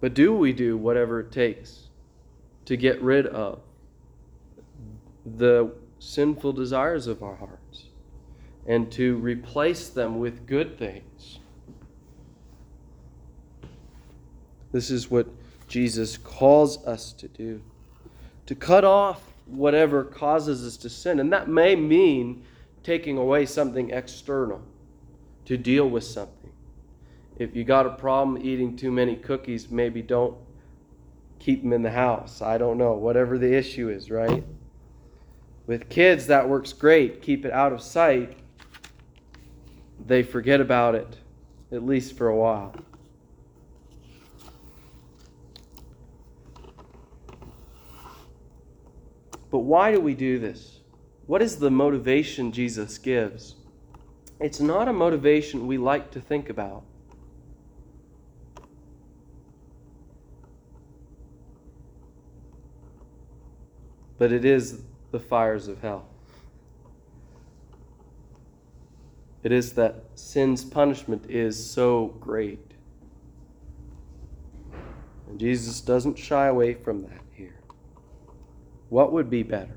But 0.00 0.14
do 0.14 0.34
we 0.34 0.52
do 0.52 0.76
whatever 0.76 1.20
it 1.20 1.32
takes 1.32 1.88
to 2.66 2.76
get 2.76 3.00
rid 3.00 3.26
of 3.26 3.60
the 5.24 5.72
sinful 5.98 6.52
desires 6.52 7.06
of 7.06 7.22
our 7.22 7.36
hearts 7.36 7.86
and 8.66 8.92
to 8.92 9.16
replace 9.16 9.88
them 9.88 10.18
with 10.18 10.46
good 10.46 10.78
things? 10.78 11.38
This 14.72 14.90
is 14.90 15.10
what 15.10 15.28
Jesus 15.74 16.16
calls 16.18 16.86
us 16.86 17.12
to 17.14 17.26
do 17.26 17.60
to 18.46 18.54
cut 18.54 18.84
off 18.84 19.20
whatever 19.46 20.04
causes 20.04 20.64
us 20.64 20.76
to 20.76 20.88
sin. 20.88 21.18
And 21.18 21.32
that 21.32 21.48
may 21.48 21.74
mean 21.74 22.44
taking 22.84 23.18
away 23.18 23.44
something 23.44 23.90
external 23.90 24.62
to 25.46 25.56
deal 25.56 25.90
with 25.90 26.04
something. 26.04 26.52
If 27.40 27.56
you 27.56 27.64
got 27.64 27.86
a 27.86 27.90
problem 27.90 28.38
eating 28.40 28.76
too 28.76 28.92
many 28.92 29.16
cookies, 29.16 29.68
maybe 29.68 30.00
don't 30.00 30.36
keep 31.40 31.62
them 31.62 31.72
in 31.72 31.82
the 31.82 31.90
house. 31.90 32.40
I 32.40 32.56
don't 32.56 32.78
know, 32.78 32.92
whatever 32.92 33.36
the 33.36 33.52
issue 33.52 33.88
is, 33.88 34.12
right? 34.12 34.44
With 35.66 35.88
kids, 35.88 36.28
that 36.28 36.48
works 36.48 36.72
great. 36.72 37.20
Keep 37.20 37.46
it 37.46 37.52
out 37.52 37.72
of 37.72 37.82
sight. 37.82 38.38
They 40.06 40.22
forget 40.22 40.60
about 40.60 40.94
it, 40.94 41.16
at 41.72 41.84
least 41.84 42.16
for 42.16 42.28
a 42.28 42.36
while. 42.36 42.76
But 49.54 49.60
why 49.60 49.92
do 49.92 50.00
we 50.00 50.14
do 50.14 50.40
this? 50.40 50.80
What 51.26 51.40
is 51.40 51.58
the 51.58 51.70
motivation 51.70 52.50
Jesus 52.50 52.98
gives? 52.98 53.54
It's 54.40 54.58
not 54.58 54.88
a 54.88 54.92
motivation 54.92 55.68
we 55.68 55.78
like 55.78 56.10
to 56.10 56.20
think 56.20 56.50
about. 56.50 56.82
But 64.18 64.32
it 64.32 64.44
is 64.44 64.80
the 65.12 65.20
fires 65.20 65.68
of 65.68 65.80
hell. 65.80 66.08
It 69.44 69.52
is 69.52 69.74
that 69.74 70.02
sin's 70.16 70.64
punishment 70.64 71.30
is 71.30 71.64
so 71.64 72.06
great. 72.18 72.72
And 75.28 75.38
Jesus 75.38 75.80
doesn't 75.80 76.18
shy 76.18 76.48
away 76.48 76.74
from 76.74 77.02
that. 77.02 77.23
What 78.94 79.12
would 79.12 79.28
be 79.28 79.42
better? 79.42 79.76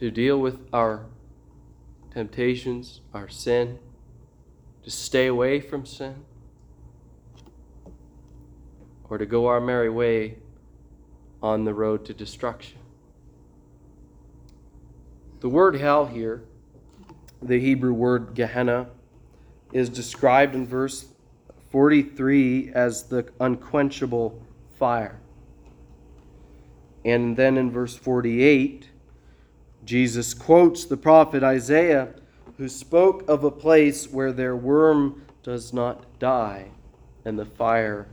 to 0.00 0.10
deal 0.10 0.40
with 0.40 0.58
our 0.72 1.04
temptations, 2.14 3.02
our 3.12 3.28
sin, 3.28 3.78
to 4.82 4.90
stay 4.90 5.26
away 5.26 5.60
from 5.60 5.84
sin, 5.84 6.24
or 9.10 9.18
to 9.18 9.26
go 9.26 9.46
our 9.46 9.60
merry 9.60 9.90
way 9.90 10.38
on 11.42 11.64
the 11.64 11.74
road 11.74 12.06
to 12.06 12.14
destruction. 12.14 12.78
The 15.40 15.50
word 15.50 15.76
hell 15.76 16.06
here, 16.06 16.42
the 17.42 17.60
Hebrew 17.60 17.92
word 17.92 18.34
Gehenna, 18.34 18.88
is 19.70 19.90
described 19.90 20.54
in 20.54 20.66
verse 20.66 21.08
43 21.70 22.72
as 22.72 23.02
the 23.02 23.30
unquenchable 23.38 24.40
fire. 24.78 25.20
And 27.04 27.36
then 27.36 27.56
in 27.56 27.70
verse 27.70 27.96
48, 27.96 28.88
Jesus 29.84 30.34
quotes 30.34 30.84
the 30.84 30.96
prophet 30.96 31.42
Isaiah, 31.42 32.08
who 32.58 32.68
spoke 32.68 33.26
of 33.28 33.42
a 33.42 33.50
place 33.50 34.10
where 34.10 34.32
their 34.32 34.54
worm 34.54 35.22
does 35.42 35.72
not 35.72 36.18
die 36.18 36.70
and 37.24 37.38
the 37.38 37.46
fire 37.46 38.06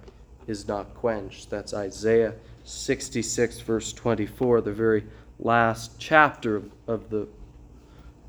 is 0.48 0.68
not 0.68 0.94
quenched. 0.96 1.50
That's 1.50 1.74
Isaiah 1.74 2.34
66, 2.64 3.60
verse 3.62 3.94
24, 3.94 4.62
the 4.62 4.74
very 4.74 5.06
last 5.40 6.00
chapter 6.00 6.64
of 6.88 7.10
the 7.10 7.28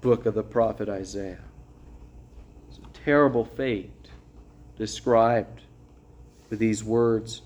book 0.00 0.26
of 0.26 0.34
the 0.34 0.42
prophet 0.42 0.88
Isaiah. 0.88 1.40
It's 2.68 2.78
a 2.78 3.04
terrible 3.04 3.44
fate 3.44 3.90
described 4.76 5.62
with 6.50 6.58
these 6.58 6.84
words. 6.84 7.42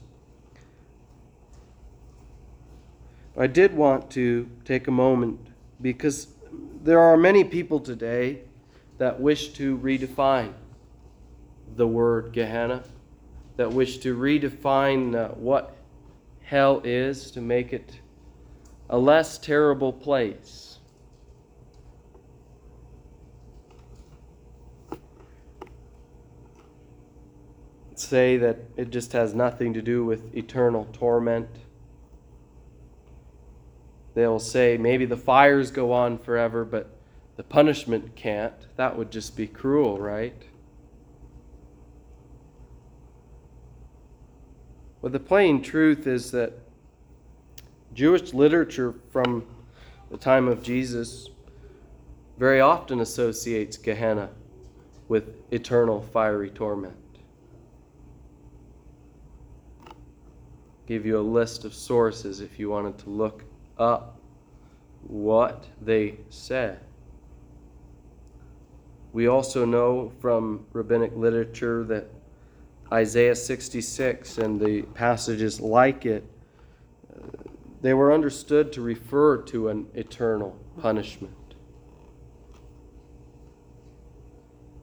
I 3.36 3.46
did 3.46 3.74
want 3.74 4.10
to 4.10 4.46
take 4.66 4.88
a 4.88 4.90
moment 4.90 5.40
because 5.80 6.28
there 6.82 7.00
are 7.00 7.16
many 7.16 7.44
people 7.44 7.80
today 7.80 8.40
that 8.98 9.20
wish 9.20 9.48
to 9.54 9.78
redefine 9.78 10.52
the 11.76 11.86
word 11.86 12.32
Gehenna, 12.34 12.84
that 13.56 13.72
wish 13.72 13.98
to 13.98 14.14
redefine 14.14 15.16
uh, 15.16 15.28
what 15.28 15.76
hell 16.42 16.82
is 16.84 17.30
to 17.30 17.40
make 17.40 17.72
it 17.72 18.00
a 18.90 18.98
less 18.98 19.38
terrible 19.38 19.94
place. 19.94 20.78
Say 27.94 28.36
that 28.36 28.58
it 28.76 28.90
just 28.90 29.14
has 29.14 29.32
nothing 29.32 29.72
to 29.72 29.80
do 29.80 30.04
with 30.04 30.34
eternal 30.36 30.86
torment 30.92 31.48
they'll 34.14 34.38
say 34.38 34.76
maybe 34.76 35.04
the 35.04 35.16
fires 35.16 35.70
go 35.70 35.92
on 35.92 36.18
forever, 36.18 36.64
but 36.64 36.90
the 37.36 37.42
punishment 37.42 38.14
can't. 38.14 38.54
That 38.76 38.96
would 38.96 39.10
just 39.10 39.36
be 39.36 39.46
cruel, 39.46 39.98
right? 39.98 40.40
Well, 45.00 45.10
the 45.10 45.20
plain 45.20 45.62
truth 45.62 46.06
is 46.06 46.30
that 46.30 46.52
Jewish 47.94 48.32
literature 48.32 48.94
from 49.10 49.44
the 50.10 50.16
time 50.16 50.46
of 50.46 50.62
Jesus 50.62 51.28
very 52.38 52.60
often 52.60 53.00
associates 53.00 53.76
Gehenna 53.76 54.30
with 55.08 55.34
eternal 55.50 56.02
fiery 56.12 56.50
torment. 56.50 56.96
Give 60.86 61.04
you 61.04 61.18
a 61.18 61.20
list 61.20 61.64
of 61.64 61.74
sources 61.74 62.40
if 62.40 62.58
you 62.58 62.70
wanted 62.70 62.98
to 62.98 63.10
look 63.10 63.44
up 63.82 64.16
what 65.02 65.66
they 65.82 66.16
said. 66.30 66.80
We 69.12 69.26
also 69.26 69.66
know 69.66 70.12
from 70.20 70.64
rabbinic 70.72 71.12
literature 71.14 71.84
that 71.84 72.08
Isaiah 72.90 73.34
66 73.34 74.38
and 74.38 74.60
the 74.60 74.82
passages 74.94 75.60
like 75.60 76.06
it, 76.06 76.24
they 77.82 77.92
were 77.92 78.12
understood 78.12 78.72
to 78.74 78.80
refer 78.80 79.38
to 79.42 79.68
an 79.68 79.88
eternal 79.94 80.56
punishment. 80.80 81.34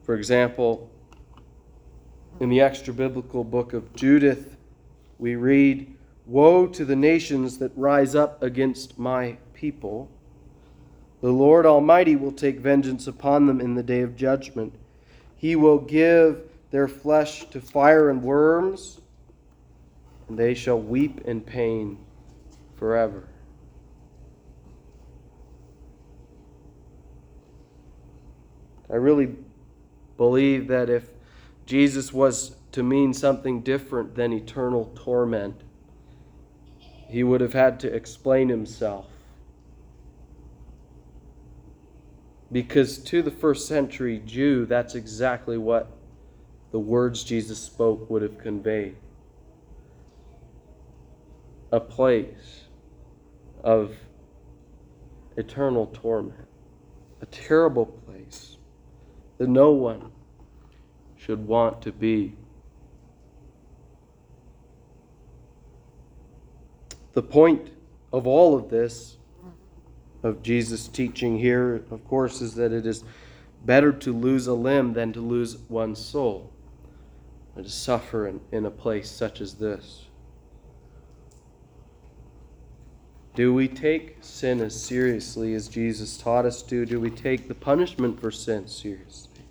For 0.02 0.14
example, 0.14 0.90
in 2.40 2.50
the 2.50 2.60
extra 2.60 2.92
biblical 2.92 3.42
book 3.42 3.72
of 3.72 3.94
Judith, 3.94 4.56
we 5.18 5.36
read, 5.36 5.96
Woe 6.26 6.66
to 6.68 6.84
the 6.84 6.96
nations 6.96 7.58
that 7.58 7.72
rise 7.76 8.14
up 8.14 8.42
against 8.42 8.98
my 8.98 9.36
people. 9.54 10.10
The 11.20 11.32
Lord 11.32 11.66
Almighty 11.66 12.16
will 12.16 12.32
take 12.32 12.60
vengeance 12.60 13.06
upon 13.06 13.46
them 13.46 13.60
in 13.60 13.74
the 13.74 13.82
day 13.82 14.00
of 14.00 14.16
judgment. 14.16 14.74
He 15.36 15.56
will 15.56 15.78
give 15.78 16.42
their 16.70 16.88
flesh 16.88 17.44
to 17.50 17.60
fire 17.60 18.10
and 18.10 18.22
worms, 18.22 19.00
and 20.28 20.38
they 20.38 20.54
shall 20.54 20.80
weep 20.80 21.20
in 21.22 21.40
pain 21.40 21.98
forever. 22.76 23.28
I 28.90 28.96
really 28.96 29.36
believe 30.16 30.68
that 30.68 30.90
if 30.90 31.10
Jesus 31.66 32.12
was 32.12 32.56
to 32.72 32.82
mean 32.82 33.14
something 33.14 33.60
different 33.60 34.14
than 34.14 34.32
eternal 34.32 34.92
torment, 34.94 35.60
he 37.10 37.24
would 37.24 37.40
have 37.40 37.52
had 37.52 37.80
to 37.80 37.92
explain 37.92 38.48
himself. 38.48 39.06
Because 42.52 42.98
to 42.98 43.22
the 43.22 43.30
first 43.30 43.66
century 43.68 44.22
Jew, 44.24 44.66
that's 44.66 44.94
exactly 44.94 45.58
what 45.58 45.90
the 46.72 46.78
words 46.78 47.24
Jesus 47.24 47.58
spoke 47.58 48.08
would 48.10 48.22
have 48.22 48.38
conveyed 48.38 48.96
a 51.72 51.80
place 51.80 52.64
of 53.62 53.94
eternal 55.36 55.86
torment, 55.92 56.48
a 57.20 57.26
terrible 57.26 57.86
place 57.86 58.56
that 59.38 59.48
no 59.48 59.70
one 59.70 60.10
should 61.16 61.46
want 61.46 61.82
to 61.82 61.92
be. 61.92 62.34
The 67.12 67.22
point 67.22 67.70
of 68.12 68.26
all 68.26 68.56
of 68.56 68.70
this, 68.70 69.16
of 70.22 70.42
Jesus' 70.42 70.88
teaching 70.88 71.38
here, 71.38 71.82
of 71.90 72.04
course, 72.06 72.40
is 72.40 72.54
that 72.54 72.72
it 72.72 72.86
is 72.86 73.04
better 73.64 73.92
to 73.92 74.12
lose 74.12 74.46
a 74.46 74.54
limb 74.54 74.92
than 74.92 75.12
to 75.12 75.20
lose 75.20 75.58
one's 75.68 75.98
soul, 75.98 76.52
and 77.56 77.64
to 77.64 77.70
suffer 77.70 78.28
in, 78.28 78.40
in 78.52 78.66
a 78.66 78.70
place 78.70 79.10
such 79.10 79.40
as 79.40 79.54
this. 79.54 80.06
Do 83.34 83.54
we 83.54 83.68
take 83.68 84.18
sin 84.20 84.60
as 84.60 84.80
seriously 84.80 85.54
as 85.54 85.68
Jesus 85.68 86.16
taught 86.16 86.44
us 86.44 86.62
to? 86.62 86.84
Do 86.84 87.00
we 87.00 87.10
take 87.10 87.48
the 87.48 87.54
punishment 87.54 88.20
for 88.20 88.30
sin 88.30 88.66
seriously? 88.66 89.44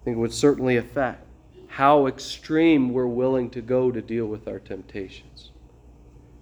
I 0.00 0.04
think 0.04 0.16
it 0.16 0.20
would 0.20 0.32
certainly 0.32 0.78
affect 0.78 1.26
how 1.70 2.08
extreme 2.08 2.92
we're 2.92 3.06
willing 3.06 3.48
to 3.48 3.60
go 3.60 3.92
to 3.92 4.02
deal 4.02 4.26
with 4.26 4.48
our 4.48 4.58
temptations. 4.58 5.52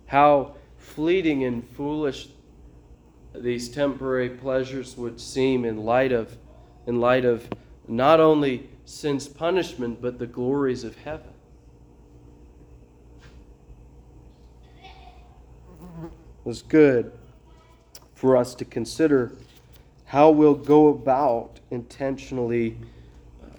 How 0.07 0.55
fleeting 0.79 1.45
and 1.45 1.69
foolish 1.69 2.29
these 3.35 3.69
temporary 3.69 4.31
pleasures 4.31 4.97
would 4.97 5.21
seem 5.21 5.67
in 5.67 5.85
light 5.85 6.13
of 6.13 6.39
in 6.87 6.99
light 6.99 7.27
of 7.27 7.47
not 7.87 8.21
only 8.21 8.71
sin's 8.87 9.29
punishment 9.29 10.01
but 10.01 10.19
the 10.19 10.27
glories 10.27 10.83
of 10.83 10.97
heaven. 10.97 11.35
It 14.83 16.11
was 16.43 16.63
good 16.63 17.13
for 18.15 18.35
us 18.35 18.55
to 18.55 18.65
consider 18.65 19.33
how 20.07 20.31
we'll 20.31 20.55
go 20.55 20.89
about 20.89 21.61
intentionally 21.71 22.79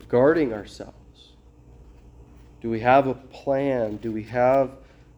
guarding 0.07 0.51
ourselves 0.51 0.98
do 2.61 2.69
we 2.69 2.79
have 2.81 3.07
a 3.07 3.13
plan? 3.13 3.97
Do 3.97 4.11
we 4.11 4.23
have 4.23 4.71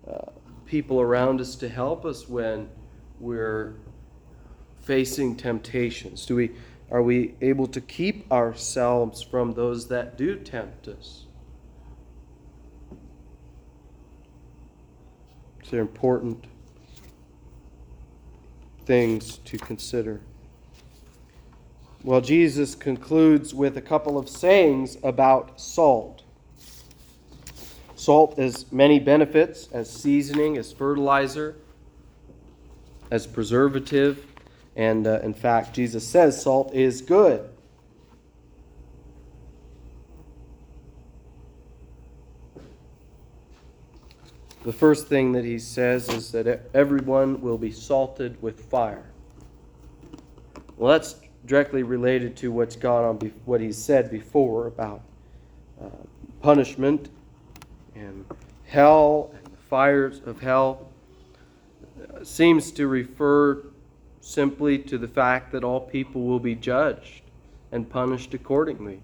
uh, 0.10 0.32
people 0.66 1.02
around 1.02 1.42
us 1.42 1.56
to 1.56 1.70
help 1.70 2.06
us 2.06 2.28
when 2.28 2.70
we're 3.20 3.76
facing 4.82 5.36
temptations? 5.36 6.26
Do 6.26 6.36
we 6.36 6.52
are 6.92 7.02
we 7.02 7.36
able 7.40 7.68
to 7.68 7.80
keep 7.80 8.30
ourselves 8.32 9.24
from 9.24 9.54
those 9.54 9.88
that 9.88 10.18
do 10.18 10.36
tempt 10.36 10.90
us? 10.90 11.26
These 15.64 15.74
are 15.74 15.80
important 15.80 16.44
things 18.86 19.38
to 19.38 19.58
consider. 19.58 20.20
Well, 22.04 22.20
Jesus 22.20 22.76
concludes 22.76 23.54
with 23.54 23.78
a 23.78 23.82
couple 23.82 24.18
of 24.18 24.28
sayings 24.28 24.98
about 25.02 25.62
salt. 25.62 26.21
Salt 28.02 28.40
has 28.40 28.66
many 28.72 29.00
benefits 29.00 29.70
as 29.72 29.88
seasoning, 29.88 30.58
as 30.58 30.74
fertilizer. 30.74 31.56
as 33.12 33.28
preservative. 33.28 34.26
And 34.76 35.06
uh, 35.06 35.20
in 35.20 35.36
fact, 35.36 35.76
Jesus 35.76 36.08
says 36.08 36.42
salt 36.42 36.74
is 36.74 37.04
good. 37.04 37.48
The 44.64 44.74
first 44.74 45.06
thing 45.06 45.34
that 45.34 45.46
he 45.46 45.60
says 45.60 46.10
is 46.10 46.32
that 46.32 46.72
everyone 46.74 47.40
will 47.40 47.60
be 47.60 47.72
salted 47.72 48.42
with 48.42 48.66
fire. 48.66 49.12
Well, 50.76 50.92
that's 50.92 51.18
directly 51.46 51.84
related 51.84 52.36
to 52.38 52.52
what's 52.52 52.76
gone 52.76 53.04
on, 53.04 53.32
what 53.46 53.62
he 53.62 53.72
said 53.72 54.10
before 54.10 54.66
about 54.66 55.04
uh, 55.80 55.90
punishment 56.42 57.12
and 57.96 58.26
hell 58.66 59.32
and 59.34 59.46
the 59.46 59.62
fires 59.70 60.22
of 60.26 60.40
hell. 60.40 60.90
Uh, 62.02 62.24
seems 62.24 62.72
to 62.72 62.88
refer 62.88 63.64
simply 64.22 64.78
to 64.78 64.98
the 64.98 65.08
fact 65.08 65.52
that 65.52 65.64
all 65.64 65.80
people 65.80 66.24
will 66.24 66.40
be 66.40 66.56
judged 66.56 67.22
and 67.72 67.90
punished 67.90 68.34
accordingly. 68.34 69.02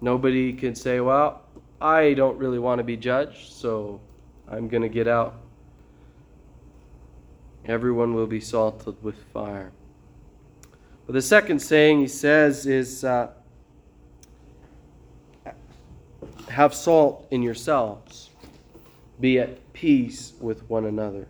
Nobody 0.00 0.52
can 0.52 0.74
say, 0.74 1.00
well, 1.00 1.42
I 1.80 2.14
don't 2.14 2.38
really 2.38 2.58
want 2.58 2.78
to 2.78 2.84
be 2.84 2.96
judged, 2.96 3.52
so 3.52 4.00
I'm 4.48 4.68
going 4.68 4.82
to 4.82 4.88
get 4.88 5.06
out. 5.06 5.34
Everyone 7.66 8.14
will 8.14 8.26
be 8.26 8.40
salted 8.40 9.02
with 9.02 9.16
fire. 9.32 9.72
But 11.06 11.12
the 11.12 11.22
second 11.22 11.60
saying 11.60 12.00
he 12.00 12.08
says 12.08 12.66
is 12.66 13.04
uh, 13.04 13.30
have 16.50 16.74
salt 16.74 17.26
in 17.30 17.42
yourselves, 17.42 18.30
be 19.20 19.38
at 19.38 19.72
peace 19.72 20.32
with 20.40 20.68
one 20.68 20.86
another. 20.86 21.26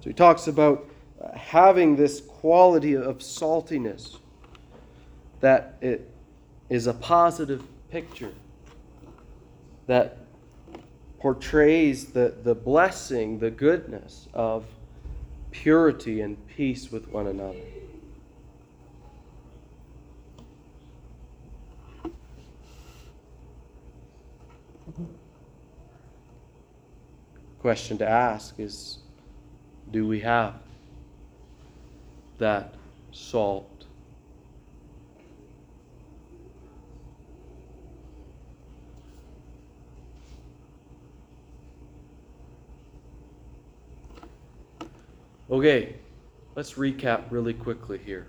So 0.00 0.10
he 0.10 0.12
talks 0.12 0.48
about 0.48 0.88
uh, 1.22 1.36
having 1.36 1.96
this 1.96 2.20
quality 2.20 2.94
of 2.96 3.18
saltiness 3.18 4.16
that 5.40 5.76
it 5.80 6.10
is 6.68 6.86
a 6.86 6.94
positive 6.94 7.62
picture 7.90 8.32
that 9.86 10.18
portrays 11.18 12.06
the, 12.06 12.34
the 12.42 12.54
blessing, 12.54 13.38
the 13.38 13.50
goodness 13.50 14.28
of 14.34 14.64
purity 15.50 16.20
and 16.20 16.36
peace 16.48 16.90
with 16.90 17.08
one 17.08 17.26
another. 17.26 17.60
Question 27.64 27.96
to 27.96 28.06
ask 28.06 28.60
is 28.60 28.98
do 29.90 30.06
we 30.06 30.20
have 30.20 30.56
that 32.36 32.74
salt? 33.10 33.86
Okay, 45.50 45.96
let's 46.54 46.74
recap 46.74 47.22
really 47.30 47.54
quickly 47.54 47.96
here. 47.96 48.26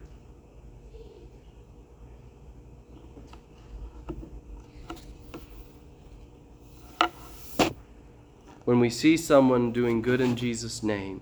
When 8.66 8.80
we 8.80 8.90
see 8.90 9.16
someone 9.16 9.72
doing 9.72 10.02
good 10.02 10.20
in 10.20 10.36
Jesus' 10.36 10.82
name, 10.82 11.22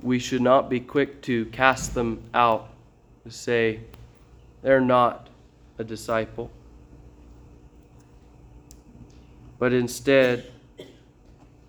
we 0.00 0.20
should 0.20 0.40
not 0.40 0.70
be 0.70 0.78
quick 0.78 1.20
to 1.22 1.46
cast 1.46 1.94
them 1.94 2.22
out, 2.32 2.70
to 3.24 3.30
say, 3.32 3.80
they're 4.62 4.80
not 4.80 5.28
a 5.78 5.84
disciple. 5.84 6.50
But 9.58 9.72
instead, 9.72 10.52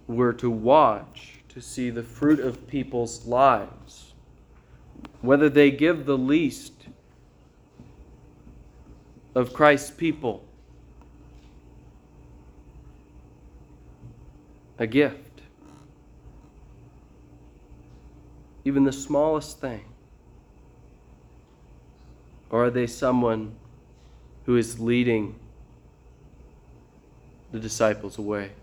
we're 0.08 0.34
to 0.34 0.52
watch 0.52 1.40
to 1.50 1.60
see 1.60 1.90
the 1.90 2.04
fruit 2.04 2.40
of 2.40 2.68
people's 2.68 3.26
lives, 3.26 4.14
whether 5.22 5.50
they 5.50 5.72
give 5.72 6.06
the 6.06 6.18
least 6.18 6.74
of 9.34 9.52
Christ's 9.52 9.92
people 9.92 10.44
a 14.82 14.88
gift, 14.88 15.42
even 18.66 18.84
the 18.84 18.92
smallest 18.92 19.62
thing. 19.62 19.86
Or 22.50 22.66
are 22.66 22.70
they 22.72 22.88
someone 22.88 23.54
who 24.48 24.58
is 24.58 24.80
leading 24.80 25.36
the 27.52 27.60
disciples 27.60 28.18
away? 28.18 28.54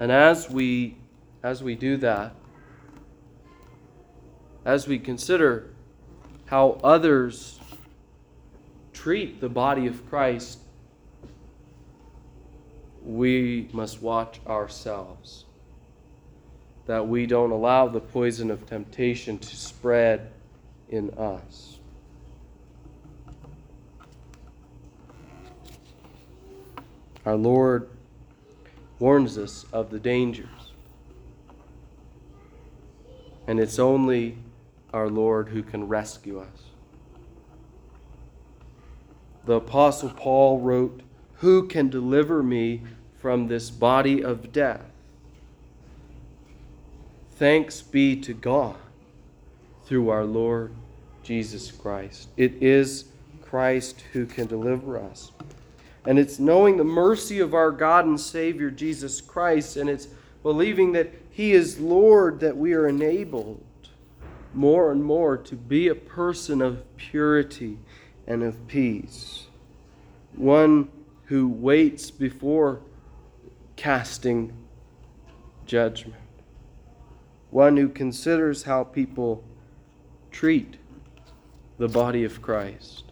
And 0.00 0.10
as 0.10 0.50
we 0.50 0.96
as 1.44 1.62
we 1.62 1.76
do 1.76 1.96
that, 1.98 2.34
as 4.64 4.88
we 4.88 4.98
consider 4.98 5.70
how 6.46 6.80
others 6.82 7.60
treat 8.92 9.40
the 9.40 9.48
body 9.48 9.86
of 9.86 10.04
Christ, 10.10 10.58
we 13.04 13.68
must 13.72 14.00
watch 14.00 14.40
ourselves 14.46 15.44
that 16.86 17.06
we 17.06 17.26
don't 17.26 17.50
allow 17.50 17.88
the 17.88 18.00
poison 18.00 18.50
of 18.50 18.66
temptation 18.66 19.38
to 19.38 19.56
spread 19.56 20.30
in 20.88 21.10
us. 21.10 21.78
Our 27.24 27.36
Lord 27.36 27.88
warns 28.98 29.38
us 29.38 29.64
of 29.72 29.90
the 29.90 29.98
dangers. 29.98 30.48
And 33.46 33.58
it's 33.58 33.78
only 33.78 34.36
our 34.92 35.08
Lord 35.08 35.48
who 35.48 35.62
can 35.62 35.88
rescue 35.88 36.40
us. 36.40 36.62
The 39.46 39.54
Apostle 39.54 40.10
Paul 40.10 40.60
wrote, 40.60 41.02
Who 41.38 41.66
can 41.66 41.88
deliver 41.88 42.42
me 42.42 42.82
from 43.20 43.48
this 43.48 43.70
body 43.70 44.22
of 44.22 44.52
death? 44.52 44.82
Thanks 47.32 47.82
be 47.82 48.16
to 48.20 48.32
God 48.32 48.76
through 49.84 50.08
our 50.08 50.24
Lord 50.24 50.72
Jesus 51.22 51.72
Christ. 51.72 52.28
It 52.36 52.62
is 52.62 53.06
Christ 53.42 54.04
who 54.12 54.26
can 54.26 54.46
deliver 54.46 54.98
us. 54.98 55.32
And 56.06 56.18
it's 56.18 56.38
knowing 56.38 56.76
the 56.76 56.84
mercy 56.84 57.40
of 57.40 57.54
our 57.54 57.70
God 57.70 58.04
and 58.04 58.20
Savior 58.20 58.70
Jesus 58.70 59.20
Christ, 59.20 59.76
and 59.76 59.88
it's 59.88 60.08
believing 60.42 60.92
that 60.92 61.12
He 61.30 61.52
is 61.52 61.80
Lord 61.80 62.40
that 62.40 62.56
we 62.56 62.74
are 62.74 62.86
enabled 62.86 63.64
more 64.52 64.92
and 64.92 65.02
more 65.02 65.36
to 65.36 65.56
be 65.56 65.88
a 65.88 65.94
person 65.94 66.62
of 66.62 66.84
purity 66.96 67.78
and 68.26 68.42
of 68.42 68.68
peace. 68.68 69.46
One 70.36 70.88
who 71.26 71.48
waits 71.48 72.10
before 72.10 72.80
casting 73.76 74.52
judgment. 75.66 76.20
One 77.50 77.76
who 77.76 77.88
considers 77.88 78.64
how 78.64 78.84
people 78.84 79.44
treat 80.30 80.76
the 81.78 81.88
body 81.88 82.24
of 82.24 82.42
Christ 82.42 83.04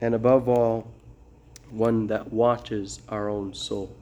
and 0.00 0.14
above 0.14 0.48
all, 0.48 0.90
one 1.70 2.06
that 2.06 2.32
watches 2.32 3.00
our 3.08 3.28
own 3.28 3.52
soul. 3.52 3.94